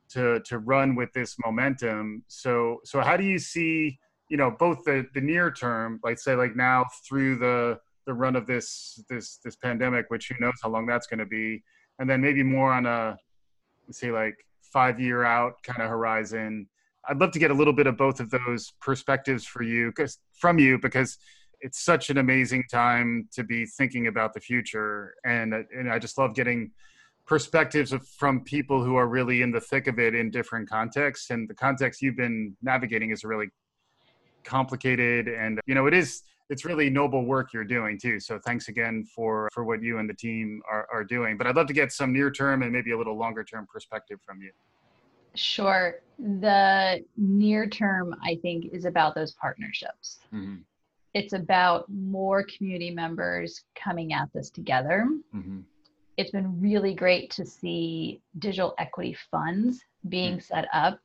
[0.07, 2.23] to to run with this momentum.
[2.29, 6.35] So so how do you see you know both the the near term like say
[6.35, 10.69] like now through the the run of this this this pandemic which who knows how
[10.69, 11.63] long that's going to be.
[11.99, 13.17] And then maybe more on a
[13.91, 16.67] say like five year out kind of horizon.
[17.07, 20.19] I'd love to get a little bit of both of those perspectives for you because
[20.33, 21.17] from you because
[21.61, 25.15] it's such an amazing time to be thinking about the future.
[25.25, 26.71] And and i just love getting
[27.25, 31.31] perspectives of, from people who are really in the thick of it in different contexts.
[31.31, 33.47] And the context you've been navigating is really
[34.43, 35.27] complicated.
[35.27, 39.03] And you know it is it's really noble work you're doing too so thanks again
[39.03, 41.91] for for what you and the team are, are doing but i'd love to get
[41.91, 44.51] some near term and maybe a little longer term perspective from you
[45.33, 50.55] sure the near term i think is about those partnerships mm-hmm.
[51.13, 55.59] it's about more community members coming at this together mm-hmm.
[56.17, 60.55] it's been really great to see digital equity funds being mm-hmm.
[60.55, 60.99] set up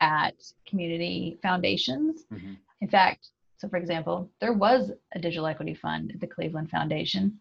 [0.00, 0.34] at
[0.66, 2.54] community foundations mm-hmm.
[2.80, 7.38] In fact, so for example, there was a digital equity fund at the Cleveland Foundation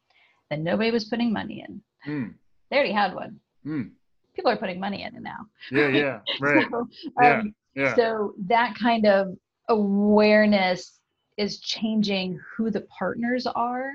[0.50, 1.82] that nobody was putting money in.
[2.08, 2.34] Mm.
[2.70, 3.40] They already had one.
[3.66, 3.92] Mm.
[4.34, 5.48] People are putting money in it now.
[5.72, 6.68] Yeah, yeah, right.
[6.70, 6.88] so,
[7.22, 7.96] yeah, um, yeah.
[7.96, 9.36] so that kind of
[9.70, 11.00] awareness
[11.38, 13.92] is changing who the partners are.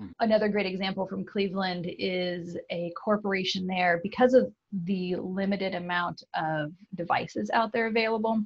[0.00, 0.10] Mm.
[0.20, 4.52] Another great example from Cleveland is a corporation there because of
[4.84, 8.42] the limited amount of devices out there available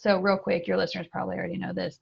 [0.00, 1.98] so, real quick, your listeners probably already know this.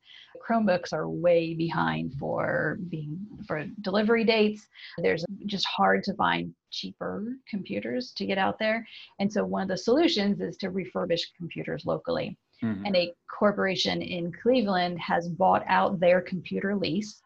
[0.49, 4.67] Chromebooks are way behind for being for delivery dates.
[4.99, 8.87] There's just hard to find cheaper computers to get out there.
[9.19, 12.39] And so, one of the solutions is to refurbish computers locally.
[12.63, 12.87] Mm-hmm.
[12.87, 17.21] And a corporation in Cleveland has bought out their computer lease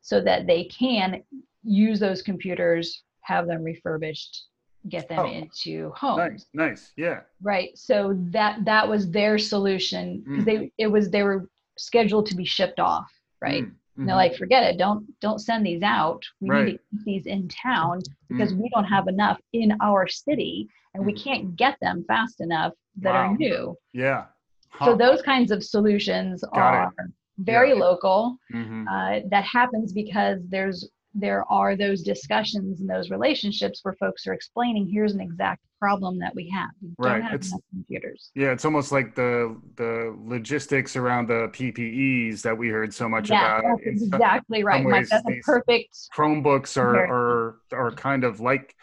[0.00, 1.22] so that they can
[1.62, 4.46] use those computers, have them refurbished,
[4.88, 6.46] get them oh, into homes.
[6.54, 7.20] Nice, nice, yeah.
[7.42, 7.76] Right.
[7.76, 10.46] So that that was their solution because mm.
[10.46, 13.10] they it was they were scheduled to be shipped off,
[13.40, 13.64] right?
[13.64, 13.72] Mm.
[13.98, 14.06] Mm-hmm.
[14.06, 16.22] they're like, forget it, don't don't send these out.
[16.40, 16.64] We right.
[16.66, 18.58] need to keep these in town because mm.
[18.58, 21.24] we don't have enough in our city and we mm.
[21.24, 23.32] can't get them fast enough that wow.
[23.32, 23.76] are new.
[23.92, 24.26] Yeah.
[24.68, 24.84] Huh.
[24.84, 27.10] So those kinds of solutions Got are it.
[27.38, 27.74] very yeah.
[27.74, 28.36] local.
[28.54, 28.86] Mm-hmm.
[28.86, 34.32] Uh, that happens because there's there are those discussions and those relationships where folks are
[34.32, 37.22] explaining here's an exact problem that we have we right.
[37.32, 42.92] it's, computers yeah it's almost like the the logistics around the ppes that we heard
[42.92, 47.90] so much yeah, about that's exactly right Mike, that's a perfect chromebooks are, are are
[47.92, 48.74] kind of like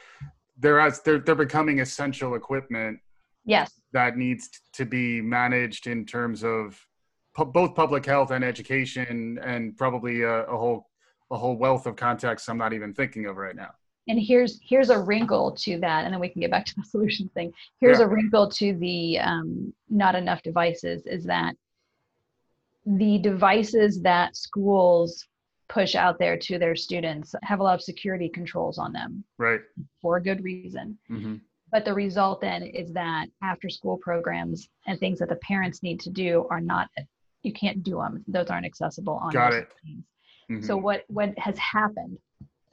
[0.58, 2.99] they're as they're, they're becoming essential equipment
[3.45, 6.79] yes that needs to be managed in terms of
[7.36, 10.89] pu- both public health and education and probably a, a whole
[11.31, 13.71] a whole wealth of contexts I'm not even thinking of right now.
[14.07, 16.83] And here's here's a wrinkle to that, and then we can get back to the
[16.89, 17.51] solution thing.
[17.79, 18.05] Here's yeah.
[18.05, 21.55] a wrinkle to the um, not enough devices is that
[22.85, 25.25] the devices that schools
[25.67, 29.61] push out there to their students have a lot of security controls on them, right?
[30.01, 30.97] For a good reason.
[31.09, 31.35] Mm-hmm.
[31.71, 35.99] But the result then is that after school programs and things that the parents need
[36.01, 36.89] to do are not
[37.41, 39.31] you can't do them; those aren't accessible on.
[39.31, 39.69] Got it.
[40.49, 40.61] Mm-hmm.
[40.61, 42.17] So what what has happened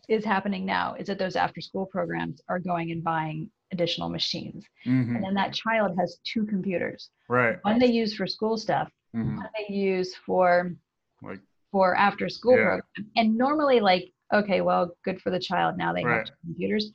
[0.08, 4.64] is happening now is that those after school programs are going and buying additional machines.
[4.86, 5.16] Mm-hmm.
[5.16, 7.10] And then that child has two computers.
[7.28, 7.56] Right.
[7.62, 9.36] One they use for school stuff, mm-hmm.
[9.36, 10.74] one they use for
[11.22, 12.64] like for after school yeah.
[12.64, 12.82] program.
[13.16, 15.78] And normally like, okay, well, good for the child.
[15.78, 16.18] Now they right.
[16.18, 16.90] have computers.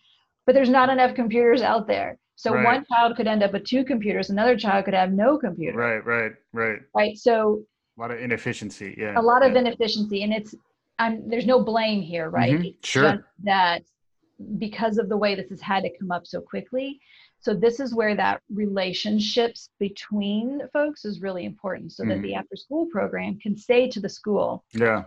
[0.46, 2.18] But there's not enough computers out there.
[2.36, 2.64] So right.
[2.64, 5.78] one child could end up with two computers, another child could have no computer.
[5.78, 6.80] Right, right, right.
[6.96, 7.18] Right.
[7.18, 7.64] So
[7.98, 8.96] a lot of inefficiency.
[8.98, 9.20] Yeah.
[9.20, 9.50] A lot yeah.
[9.50, 10.22] of inefficiency.
[10.24, 10.54] And it's
[11.00, 12.54] I'm, there's no blame here, right?
[12.54, 12.80] Mm-hmm.
[12.84, 13.26] Sure.
[13.44, 13.84] that
[14.58, 17.00] because of the way this has had to come up so quickly.
[17.40, 22.10] So this is where that relationships between folks is really important so mm-hmm.
[22.10, 25.04] that the after school program can say to the school, yeah.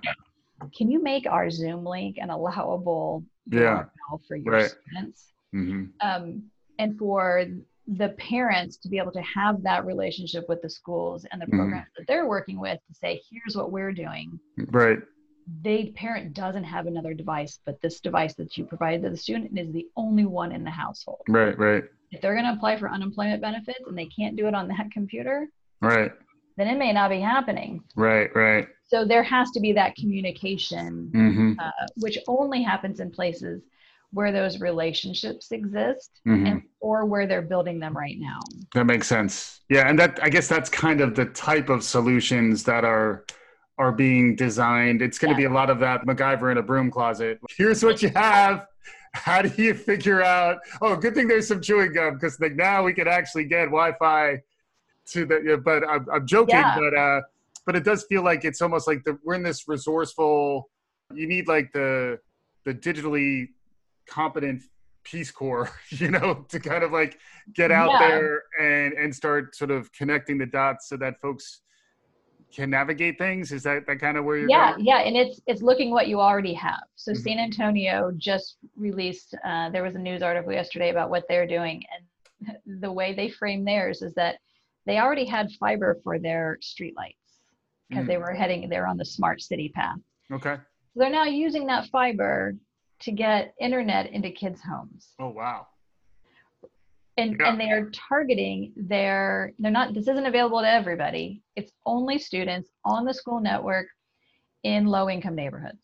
[0.77, 3.85] Can you make our Zoom link an allowable yeah.
[4.29, 4.71] for your right.
[4.71, 5.33] students?
[5.55, 5.85] Mm-hmm.
[6.07, 6.43] Um,
[6.79, 7.47] and for
[7.87, 11.57] the parents to be able to have that relationship with the schools and the mm-hmm.
[11.57, 14.39] programs that they're working with to say, here's what we're doing.
[14.69, 14.99] Right
[15.63, 19.59] the parent doesn't have another device, but this device that you provided to the student
[19.59, 21.23] is the only one in the household.
[21.29, 21.85] Right, right.
[22.11, 24.91] If they're going to apply for unemployment benefits and they can't do it on that
[24.93, 25.49] computer,
[25.81, 26.13] right,
[26.57, 27.83] then it may not be happening.
[27.97, 28.69] Right, right.
[28.87, 31.53] So there has to be that communication, mm-hmm.
[31.59, 33.63] uh, which only happens in places
[34.13, 36.47] where those relationships exist mm-hmm.
[36.47, 38.41] and or where they're building them right now.
[38.75, 39.61] That makes sense.
[39.69, 43.25] Yeah, and that I guess that's kind of the type of solutions that are
[43.81, 45.01] are being designed.
[45.01, 45.49] It's going to yeah.
[45.49, 47.41] be a lot of that MacGyver in a broom closet.
[47.57, 48.67] Here's what you have.
[49.15, 50.59] How do you figure out?
[50.83, 54.43] Oh, good thing there's some chewing gum because like now we can actually get Wi-Fi
[55.13, 55.61] to the.
[55.65, 56.57] But I'm, I'm joking.
[56.57, 56.79] Yeah.
[56.79, 57.21] But uh,
[57.65, 60.69] but it does feel like it's almost like the, we're in this resourceful.
[61.15, 62.21] You need like the
[62.65, 63.49] the digitally
[64.07, 64.63] competent
[65.05, 67.19] Peace Corps, you know, to kind of like
[67.55, 68.09] get out yeah.
[68.09, 71.63] there and and start sort of connecting the dots so that folks
[72.55, 74.85] can navigate things is that that kind of where you're yeah going?
[74.85, 77.23] yeah and it's it's looking what you already have so mm-hmm.
[77.23, 81.83] san antonio just released uh, there was a news article yesterday about what they're doing
[81.93, 84.37] and the way they frame theirs is that
[84.87, 87.15] they already had fiber for their streetlights
[87.89, 88.07] because mm-hmm.
[88.07, 89.99] they were heading they're on the smart city path
[90.33, 90.57] okay
[90.93, 92.55] so they're now using that fiber
[93.01, 95.67] to get internet into kids homes oh wow
[97.17, 97.49] and yeah.
[97.49, 101.43] and they are targeting their they're not this isn't available to everybody.
[101.57, 103.87] It's only students on the school network
[104.63, 105.79] in low income neighborhoods.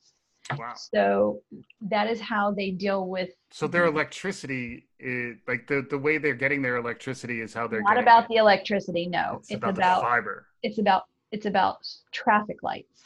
[0.56, 0.74] Wow.
[0.76, 1.40] So
[1.80, 6.34] that is how they deal with so their electricity is like the the way they're
[6.34, 8.28] getting their electricity is how they're not about it.
[8.28, 9.36] the electricity no.
[9.38, 10.46] It's, it's about, about fiber.
[10.62, 11.78] it's about it's about
[12.12, 13.02] traffic lights.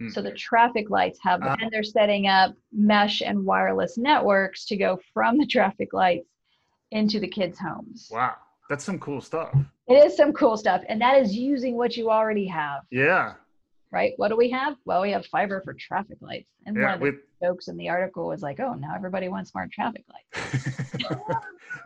[0.00, 0.12] Mm.
[0.12, 4.76] so the traffic lights have uh, and they're setting up mesh and wireless networks to
[4.76, 6.28] go from the traffic lights
[6.90, 8.08] into the kids' homes.
[8.12, 8.34] Wow.
[8.68, 9.54] That's some cool stuff.
[9.88, 10.82] It is some cool stuff.
[10.88, 12.82] And that is using what you already have.
[12.90, 13.34] Yeah.
[13.92, 14.12] Right.
[14.16, 14.76] What do we have?
[14.84, 16.50] Well, we have fiber for traffic lights.
[16.66, 17.14] And yeah, one of the with...
[17.40, 20.80] jokes in the article was like, oh, now everybody wants smart traffic lights.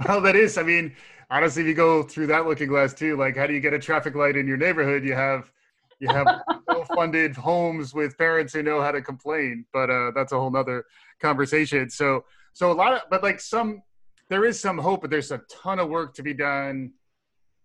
[0.07, 0.95] well, that is, I mean,
[1.31, 3.79] honestly, if you go through that looking glass too, like how do you get a
[3.79, 5.05] traffic light in your neighborhood?
[5.05, 5.53] You have
[6.01, 6.27] you have
[6.67, 10.87] well-funded homes with parents who know how to complain, but uh, that's a whole nother
[11.21, 11.91] conversation.
[11.91, 13.83] So, so a lot of, but like some
[14.31, 16.93] there is some hope, but there's a ton of work to be done.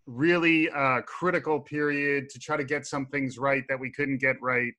[0.07, 4.41] Really uh, critical period to try to get some things right that we couldn't get
[4.41, 4.73] right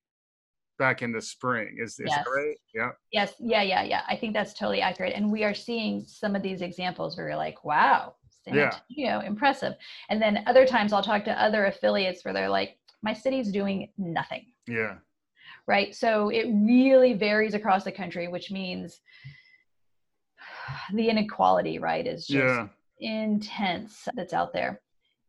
[0.79, 1.79] back in the spring.
[1.83, 2.25] Is, is yes.
[2.25, 2.57] that right?
[2.75, 2.90] Yeah.
[3.12, 3.35] Yes.
[3.40, 3.62] Yeah.
[3.62, 3.83] Yeah.
[3.83, 4.03] Yeah.
[4.09, 5.14] I think that's totally accurate.
[5.14, 8.14] And we are seeing some of these examples where you're like, wow,
[8.46, 8.77] yeah.
[8.88, 9.75] you know, impressive.
[10.11, 13.88] And then other times I'll talk to other affiliates where they're like, my city's doing
[13.96, 14.46] nothing.
[14.68, 14.96] Yeah.
[15.66, 15.94] Right.
[15.94, 19.01] So it really varies across the country, which means
[20.93, 22.69] the inequality, right, is just
[23.01, 23.23] yeah.
[23.25, 24.81] intense that's out there.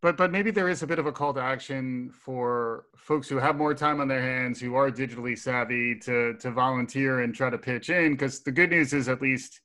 [0.02, 3.38] But but maybe there is a bit of a call to action for folks who
[3.38, 7.50] have more time on their hands, who are digitally savvy, to to volunteer and try
[7.50, 8.12] to pitch in.
[8.12, 9.60] Because the good news is, at least,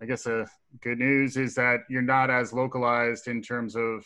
[0.00, 0.48] I guess, the
[0.80, 4.04] good news is that you're not as localized in terms of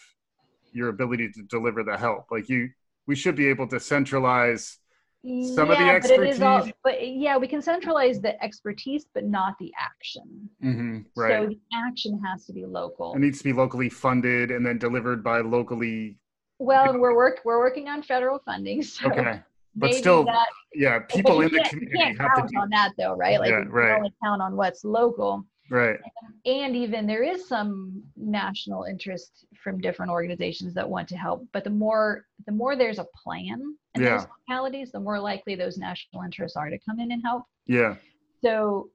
[0.73, 2.27] your ability to deliver the help.
[2.31, 2.69] Like you,
[3.07, 4.79] we should be able to centralize
[5.27, 6.39] some yeah, of the expertise.
[6.39, 10.49] But, all, but yeah, we can centralize the expertise, but not the action.
[10.65, 11.43] Mm-hmm, right.
[11.43, 13.15] So the action has to be local.
[13.15, 16.17] It needs to be locally funded and then delivered by locally.
[16.59, 18.83] Well, and we're work we're working on federal funding.
[18.83, 19.41] So okay.
[19.79, 23.15] But still, that, yeah, people in the community have count to do, on that though,
[23.15, 23.39] right?
[23.39, 23.97] Like yeah, we right.
[23.97, 25.45] only count on what's local.
[25.71, 25.99] Right.
[26.45, 31.47] And even there is some national interest from different organizations that want to help.
[31.53, 34.19] But the more the more there's a plan in yeah.
[34.19, 37.45] those localities, the more likely those national interests are to come in and help.
[37.67, 37.97] Yeah.
[38.45, 38.91] So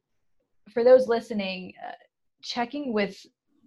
[0.74, 1.94] for those listening, uh,
[2.42, 3.18] checking with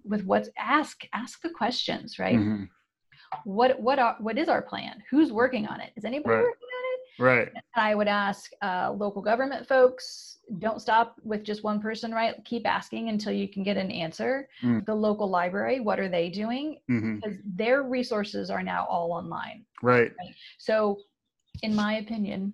[0.05, 2.37] with what's ask ask the questions, right?
[2.37, 2.65] Mm-hmm.
[3.45, 5.03] What what are what is our plan?
[5.11, 5.93] Who's working on it?
[5.97, 6.55] Is anybody right.
[7.19, 7.49] Right.
[7.75, 12.35] I would ask uh, local government folks, don't stop with just one person, right?
[12.45, 14.49] Keep asking until you can get an answer.
[14.63, 14.85] Mm.
[14.85, 16.79] The local library, what are they doing?
[16.91, 17.17] Mm-hmm.
[17.17, 19.65] Because their resources are now all online.
[19.83, 20.13] Right.
[20.19, 20.35] right.
[20.59, 20.99] So,
[21.63, 22.53] in my opinion,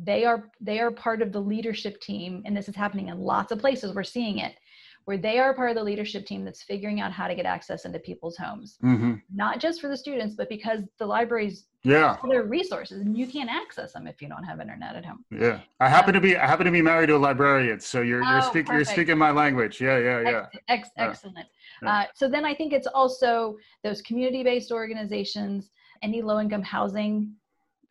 [0.00, 3.52] they are they are part of the leadership team, and this is happening in lots
[3.52, 3.94] of places.
[3.94, 4.54] We're seeing it
[5.04, 7.84] where they are part of the leadership team that's figuring out how to get access
[7.84, 8.78] into people's homes.
[8.82, 9.14] Mm-hmm.
[9.34, 12.16] not just for the students but because the libraries yeah.
[12.28, 15.24] their resources and you can't access them if you don't have internet at home.
[15.30, 15.60] Yeah.
[15.80, 18.38] I happen to be i happen to be married to a librarian so you're you're,
[18.38, 19.80] oh, speaking you're speaking my language.
[19.80, 20.46] Yeah yeah yeah.
[20.68, 21.46] Ex- ex- excellent.
[21.82, 21.92] Yeah.
[21.92, 25.70] Uh, so then i think it's also those community-based organizations
[26.02, 27.32] any low-income housing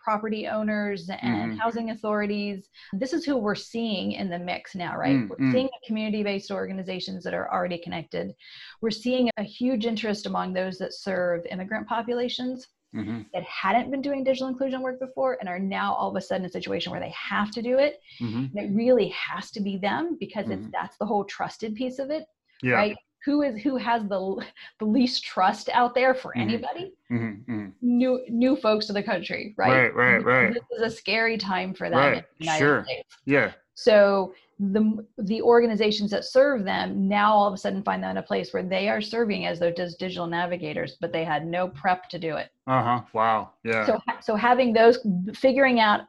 [0.03, 1.57] property owners and mm-hmm.
[1.57, 2.69] housing authorities.
[2.93, 5.15] This is who we're seeing in the mix now, right?
[5.15, 5.45] Mm-hmm.
[5.45, 8.33] We're seeing community based organizations that are already connected.
[8.81, 12.67] We're seeing a huge interest among those that serve immigrant populations.
[12.93, 13.21] Mm-hmm.
[13.33, 16.43] that hadn't been doing digital inclusion work before and are now all of a sudden
[16.43, 18.01] in a situation where they have to do it.
[18.19, 18.57] Mm-hmm.
[18.57, 20.71] And it really has to be them because it's mm-hmm.
[20.73, 22.25] that's the whole trusted piece of it.
[22.61, 22.73] Yeah.
[22.73, 24.45] Right who is who has the
[24.79, 26.41] the least trust out there for mm-hmm.
[26.41, 27.69] anybody mm-hmm, mm-hmm.
[27.81, 31.73] new new folks to the country right right right right this is a scary time
[31.73, 32.25] for them right.
[32.57, 33.17] sure States.
[33.25, 38.11] yeah so the the organizations that serve them now all of a sudden find them
[38.11, 41.47] in a place where they are serving as though as digital navigators but they had
[41.47, 44.99] no prep to do it uh-huh wow yeah so so having those
[45.33, 46.01] figuring out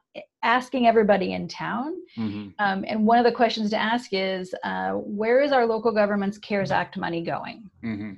[0.42, 1.94] asking everybody in town.
[2.18, 2.48] Mm-hmm.
[2.58, 6.38] Um, and one of the questions to ask is, uh, where is our local government's
[6.38, 7.70] CARES Act money going?
[7.84, 8.12] Mm-hmm.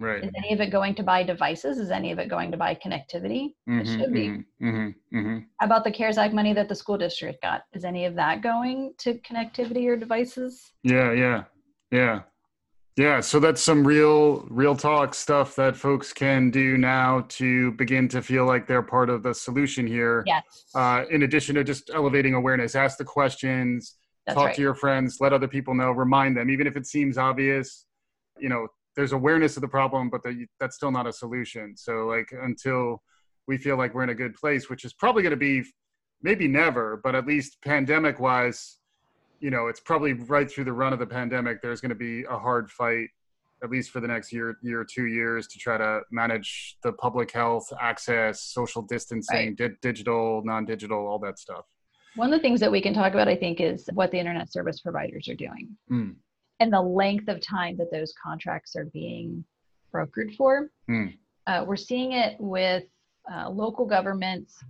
[0.00, 0.24] Right.
[0.24, 1.78] Is any of it going to buy devices?
[1.78, 3.54] Is any of it going to buy connectivity?
[3.68, 4.28] Mm-hmm, it should be.
[4.28, 7.62] Mm-hmm, mm-hmm, mm-hmm, How about the CARES Act money that the school district got?
[7.72, 10.72] Is any of that going to connectivity or devices?
[10.82, 11.44] Yeah, yeah,
[11.92, 12.22] yeah.
[12.96, 18.06] Yeah, so that's some real real talk stuff that folks can do now to begin
[18.08, 20.22] to feel like they're part of the solution here.
[20.26, 20.66] Yes.
[20.76, 24.54] Uh, in addition to just elevating awareness, ask the questions, that's talk right.
[24.54, 27.84] to your friends, let other people know, remind them, even if it seems obvious.
[28.38, 31.76] You know, there's awareness of the problem, but the, that's still not a solution.
[31.76, 33.02] So like until
[33.46, 35.64] we feel like we're in a good place, which is probably going to be
[36.22, 38.78] maybe never, but at least pandemic wise,
[39.40, 41.60] you know, it's probably right through the run of the pandemic.
[41.60, 43.08] There's going to be a hard fight,
[43.62, 46.92] at least for the next year, year or two years, to try to manage the
[46.92, 49.56] public health access, social distancing, right.
[49.56, 51.66] di- digital, non-digital, all that stuff.
[52.16, 54.50] One of the things that we can talk about, I think, is what the internet
[54.50, 55.76] service providers are doing.
[55.90, 56.14] Mm
[56.60, 59.44] and the length of time that those contracts are being
[59.92, 60.70] brokered for.
[60.88, 61.16] Mm.
[61.46, 62.84] Uh, we're seeing it with
[63.32, 64.62] uh, local governments,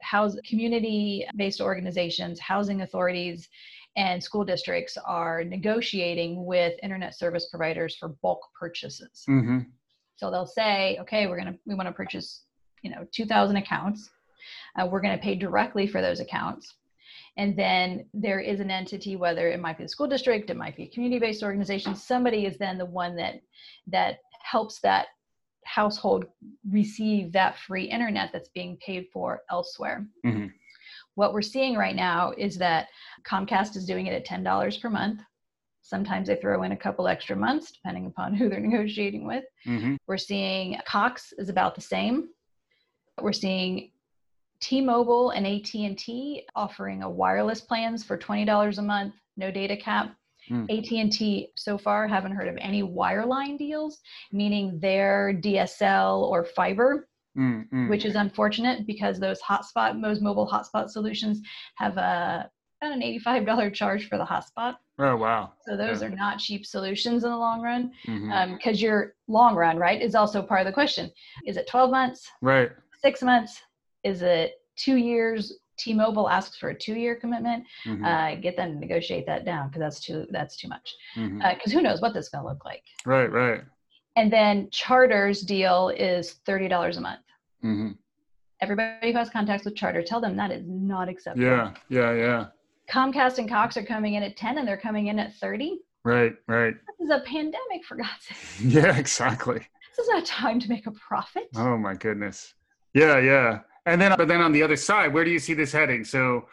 [0.00, 3.48] house community-based organizations, housing authorities,
[3.96, 9.24] and school districts are negotiating with internet service providers for bulk purchases.
[9.28, 9.60] Mm-hmm.
[10.16, 12.44] So they'll say, okay, we're gonna we want to purchase,
[12.82, 14.10] you know, 2,000 accounts.
[14.78, 16.74] Uh, we're going to pay directly for those accounts
[17.36, 20.76] and then there is an entity whether it might be the school district it might
[20.76, 23.40] be a community-based organization somebody is then the one that
[23.86, 25.06] that helps that
[25.64, 26.24] household
[26.70, 30.46] receive that free internet that's being paid for elsewhere mm-hmm.
[31.14, 32.88] what we're seeing right now is that
[33.24, 35.20] comcast is doing it at $10 per month
[35.82, 39.94] sometimes they throw in a couple extra months depending upon who they're negotiating with mm-hmm.
[40.06, 42.28] we're seeing cox is about the same
[43.20, 43.91] we're seeing
[44.62, 50.14] T-Mobile and AT&T offering a wireless plans for $20 a month, no data cap.
[50.50, 50.70] Mm.
[50.70, 54.00] AT&T so far haven't heard of any wireline deals,
[54.32, 57.88] meaning their DSL or fiber, mm, mm.
[57.88, 61.40] which is unfortunate because those hotspot, those mobile hotspot solutions
[61.76, 62.50] have a
[62.82, 64.76] about an $85 charge for the hotspot.
[64.98, 65.52] Oh wow!
[65.64, 66.08] So those yeah.
[66.08, 68.32] are not cheap solutions in the long run, because mm-hmm.
[68.32, 71.10] um, your long run right is also part of the question.
[71.46, 72.28] Is it 12 months?
[72.40, 72.70] Right.
[73.00, 73.60] Six months?
[74.04, 75.58] Is it two years?
[75.78, 77.64] T-Mobile asks for a two-year commitment.
[77.86, 78.04] Mm-hmm.
[78.04, 80.94] Uh, get them to negotiate that down because that's too that's too much.
[81.14, 81.42] Because mm-hmm.
[81.42, 82.84] uh, who knows what this is going to look like?
[83.04, 83.62] Right, right.
[84.16, 87.22] And then Charter's deal is thirty dollars a month.
[87.64, 87.92] Mm-hmm.
[88.60, 91.46] Everybody who has contacts with Charter, tell them that is not acceptable.
[91.46, 92.46] Yeah, yeah, yeah.
[92.90, 95.80] Comcast and Cox are coming in at ten, and they're coming in at thirty.
[96.04, 96.74] Right, right.
[96.98, 98.36] This is a pandemic, for God's sake.
[98.72, 99.58] Yeah, exactly.
[99.58, 101.48] This is not time to make a profit.
[101.56, 102.54] Oh my goodness.
[102.94, 103.60] Yeah, yeah.
[103.86, 106.04] And then, but then on the other side, where do you see this heading?
[106.04, 106.46] So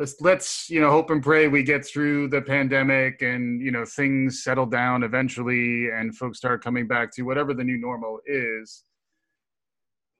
[0.00, 3.84] let's let's you know hope and pray we get through the pandemic and you know
[3.84, 8.84] things settle down eventually and folks start coming back to whatever the new normal is.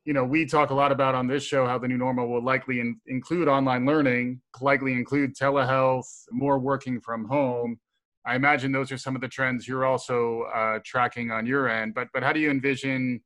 [0.04, 2.42] You know, we talk a lot about on this show how the new normal will
[2.42, 7.78] likely in, include online learning, likely include telehealth, more working from home.
[8.26, 11.94] I imagine those are some of the trends you're also uh, tracking on your end.
[11.94, 13.20] But but how do you envision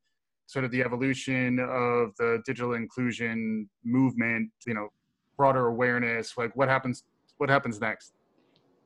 [0.46, 4.88] sort of the evolution of the digital inclusion movement you know
[5.36, 7.04] broader awareness like what happens
[7.38, 8.12] what happens next?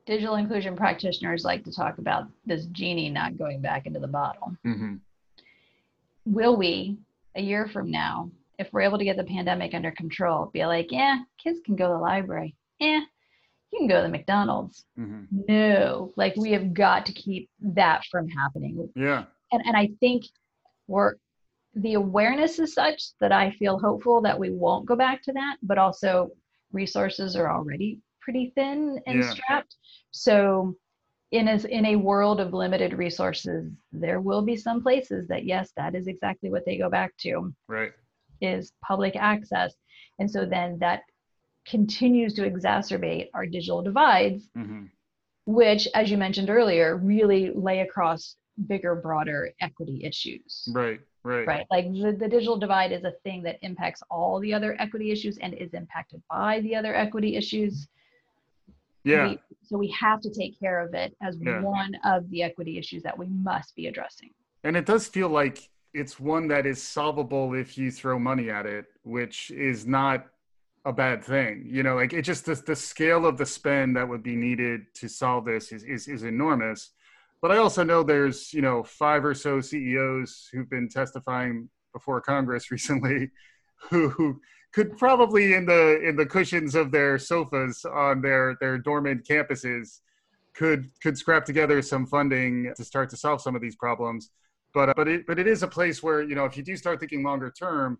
[0.06, 4.56] Digital inclusion practitioners like to talk about this genie not going back into the bottle.
[4.66, 4.94] Mm-hmm.
[6.24, 6.98] will we
[7.34, 10.90] a year from now if we're able to get the pandemic under control be like
[10.90, 12.54] yeah kids can go to the library.
[12.78, 13.00] Yeah
[13.70, 14.86] you can go to the mcdonald's.
[14.98, 15.40] Mm-hmm.
[15.46, 18.88] no like we have got to keep that from happening.
[18.96, 19.24] Yeah.
[19.52, 20.24] And, and i think
[20.86, 21.14] we're
[21.78, 25.56] the awareness is such that I feel hopeful that we won't go back to that,
[25.62, 26.30] but also
[26.72, 29.30] resources are already pretty thin and yeah.
[29.30, 29.76] strapped.
[30.10, 30.74] So
[31.30, 35.72] in a, in a world of limited resources, there will be some places that yes,
[35.76, 37.54] that is exactly what they go back to.
[37.68, 37.92] Right.
[38.40, 39.74] Is public access.
[40.18, 41.02] And so then that
[41.66, 44.84] continues to exacerbate our digital divides, mm-hmm.
[45.44, 50.68] which, as you mentioned earlier, really lay across bigger, broader equity issues.
[50.72, 51.00] Right.
[51.28, 51.46] Right.
[51.46, 51.66] Right.
[51.70, 55.36] Like the, the digital divide is a thing that impacts all the other equity issues
[55.38, 57.86] and is impacted by the other equity issues.
[59.04, 59.28] Yeah.
[59.28, 61.60] We, so we have to take care of it as yeah.
[61.60, 64.30] one of the equity issues that we must be addressing.
[64.64, 68.64] And it does feel like it's one that is solvable if you throw money at
[68.64, 70.24] it, which is not
[70.86, 71.66] a bad thing.
[71.66, 74.94] You know, like it just the, the scale of the spend that would be needed
[74.94, 76.92] to solve this is is, is enormous
[77.40, 82.20] but I also know there's you know five or so CEOs who've been testifying before
[82.20, 83.30] Congress recently,
[83.90, 84.40] who, who
[84.72, 90.00] could probably in the in the cushions of their sofas on their their dormant campuses
[90.54, 94.30] could could scrap together some funding to start to solve some of these problems.
[94.74, 96.76] but uh, but it but it is a place where you know if you do
[96.76, 97.98] start thinking longer term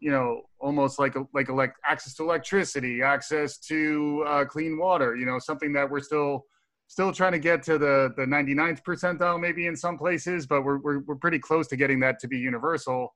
[0.00, 5.26] you know almost like like like access to electricity access to uh, clean water you
[5.26, 6.44] know something that we're still
[6.92, 10.76] still trying to get to the the 99th percentile maybe in some places but we're,
[10.78, 13.14] we're, we're pretty close to getting that to be universal.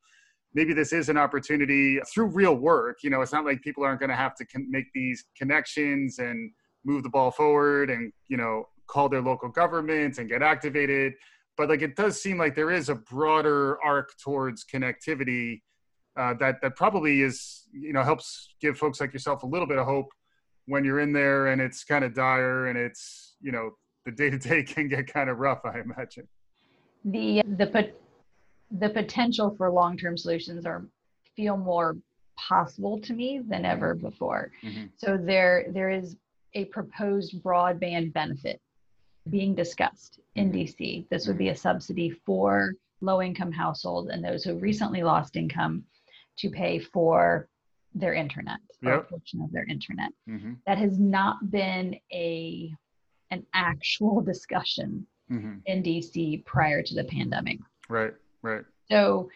[0.54, 4.00] Maybe this is an opportunity through real work you know it's not like people aren't
[4.00, 6.50] going to have to con- make these connections and
[6.86, 11.12] move the ball forward and you know call their local governments and get activated.
[11.56, 15.60] But like it does seem like there is a broader arc towards connectivity
[16.16, 19.78] uh, that that probably is you know helps give folks like yourself a little bit
[19.78, 20.08] of hope
[20.66, 23.70] when you're in there and it's kind of dire and it's you know
[24.04, 26.26] the day to day can get kind of rough i imagine
[27.04, 27.92] the the
[28.72, 30.84] the potential for long term solutions are
[31.36, 31.96] feel more
[32.36, 34.86] possible to me than ever before mm-hmm.
[34.96, 36.16] so there there is
[36.54, 38.60] a proposed broadband benefit
[39.30, 40.58] being discussed in mm-hmm.
[40.58, 41.08] DC.
[41.10, 45.84] This would be a subsidy for low income households and those who recently lost income
[46.38, 47.48] to pay for
[47.94, 50.10] their internet or a portion of their internet.
[50.28, 50.54] Mm-hmm.
[50.66, 52.72] That has not been a
[53.30, 55.54] an actual discussion mm-hmm.
[55.66, 57.58] in DC prior to the pandemic.
[57.88, 58.62] Right, right.
[58.90, 59.28] So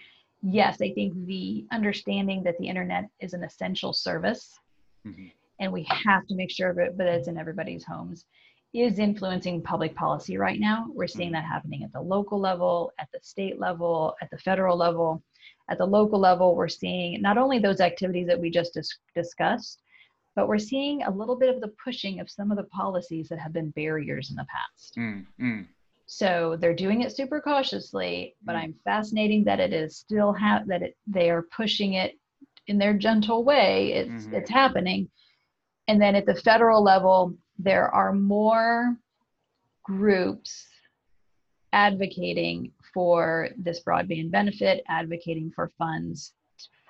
[0.43, 4.59] yes, I think the understanding that the internet is an essential service
[5.07, 5.26] mm-hmm.
[5.61, 8.26] and we have to make sure of it, but it's in everybody's homes
[8.72, 10.86] is influencing public policy right now.
[10.93, 11.34] We're seeing mm-hmm.
[11.34, 15.22] that happening at the local level, at the state level, at the federal level.
[15.68, 19.82] At the local level, we're seeing not only those activities that we just dis- discussed,
[20.36, 23.38] but we're seeing a little bit of the pushing of some of the policies that
[23.38, 24.94] have been barriers in the past.
[24.96, 25.62] Mm-hmm.
[26.06, 28.62] So they're doing it super cautiously, but mm.
[28.62, 32.18] I'm fascinating that it is still ha- that it, they are pushing it
[32.66, 33.92] in their gentle way.
[33.92, 34.34] It's mm-hmm.
[34.34, 35.08] it's happening,
[35.86, 38.96] and then at the federal level, there are more
[39.84, 40.66] groups
[41.72, 46.32] advocating for this broadband benefit, advocating for funds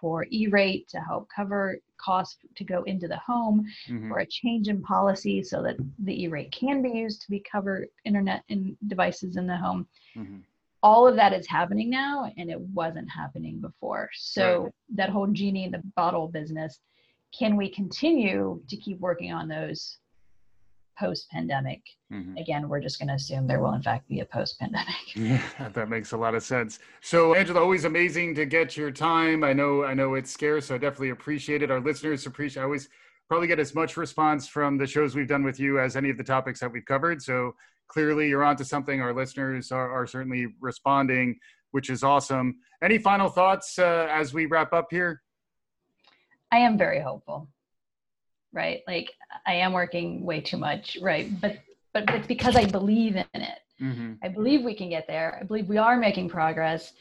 [0.00, 4.08] for E-rate to help cover costs to go into the home, mm-hmm.
[4.08, 7.86] for a change in policy so that the E-rate can be used to be cover
[8.04, 9.86] internet and devices in the home.
[10.16, 10.38] Mm-hmm.
[10.82, 14.08] All of that is happening now, and it wasn't happening before.
[14.14, 14.72] So right.
[14.94, 16.80] that whole genie in the bottle business,
[17.38, 19.98] can we continue to keep working on those
[21.00, 21.80] post pandemic.
[22.12, 22.36] Mm-hmm.
[22.36, 24.94] Again, we're just going to assume there will, in fact, be a post pandemic.
[25.16, 26.78] Yeah, that makes a lot of sense.
[27.00, 29.42] So, Angela, always amazing to get your time.
[29.42, 31.70] I know, I know it's scarce, so I definitely appreciate it.
[31.70, 32.62] Our listeners appreciate.
[32.62, 32.88] I always
[33.28, 36.18] probably get as much response from the shows we've done with you as any of
[36.18, 37.22] the topics that we've covered.
[37.22, 37.54] So
[37.88, 39.00] clearly, you're onto something.
[39.00, 41.38] Our listeners are, are certainly responding,
[41.70, 42.56] which is awesome.
[42.82, 45.22] Any final thoughts uh, as we wrap up here?
[46.52, 47.48] I am very hopeful
[48.52, 48.80] right?
[48.86, 49.12] Like
[49.46, 51.28] I am working way too much, right?
[51.40, 51.58] But
[51.92, 53.58] but it's because I believe in it.
[53.80, 54.12] Mm-hmm.
[54.22, 55.38] I believe we can get there.
[55.40, 56.92] I believe we are making progress.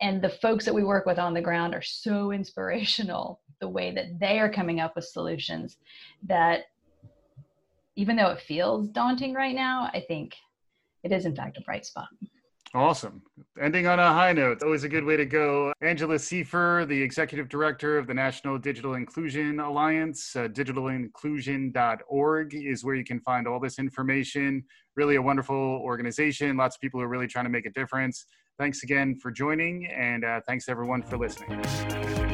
[0.00, 3.92] And the folks that we work with on the ground are so inspirational the way
[3.92, 5.78] that they are coming up with solutions
[6.22, 6.64] that
[7.96, 10.34] even though it feels daunting right now, I think
[11.02, 12.08] it is in fact a bright spot.
[12.74, 13.22] Awesome.
[13.60, 14.62] Ending on a high note.
[14.62, 15.72] Always a good way to go.
[15.80, 22.94] Angela Siefer, the executive director of the National Digital Inclusion Alliance, uh, digitalinclusion.org is where
[22.94, 24.62] you can find all this information.
[24.96, 26.58] Really a wonderful organization.
[26.58, 28.26] Lots of people are really trying to make a difference.
[28.58, 32.27] Thanks again for joining, and uh, thanks everyone for listening.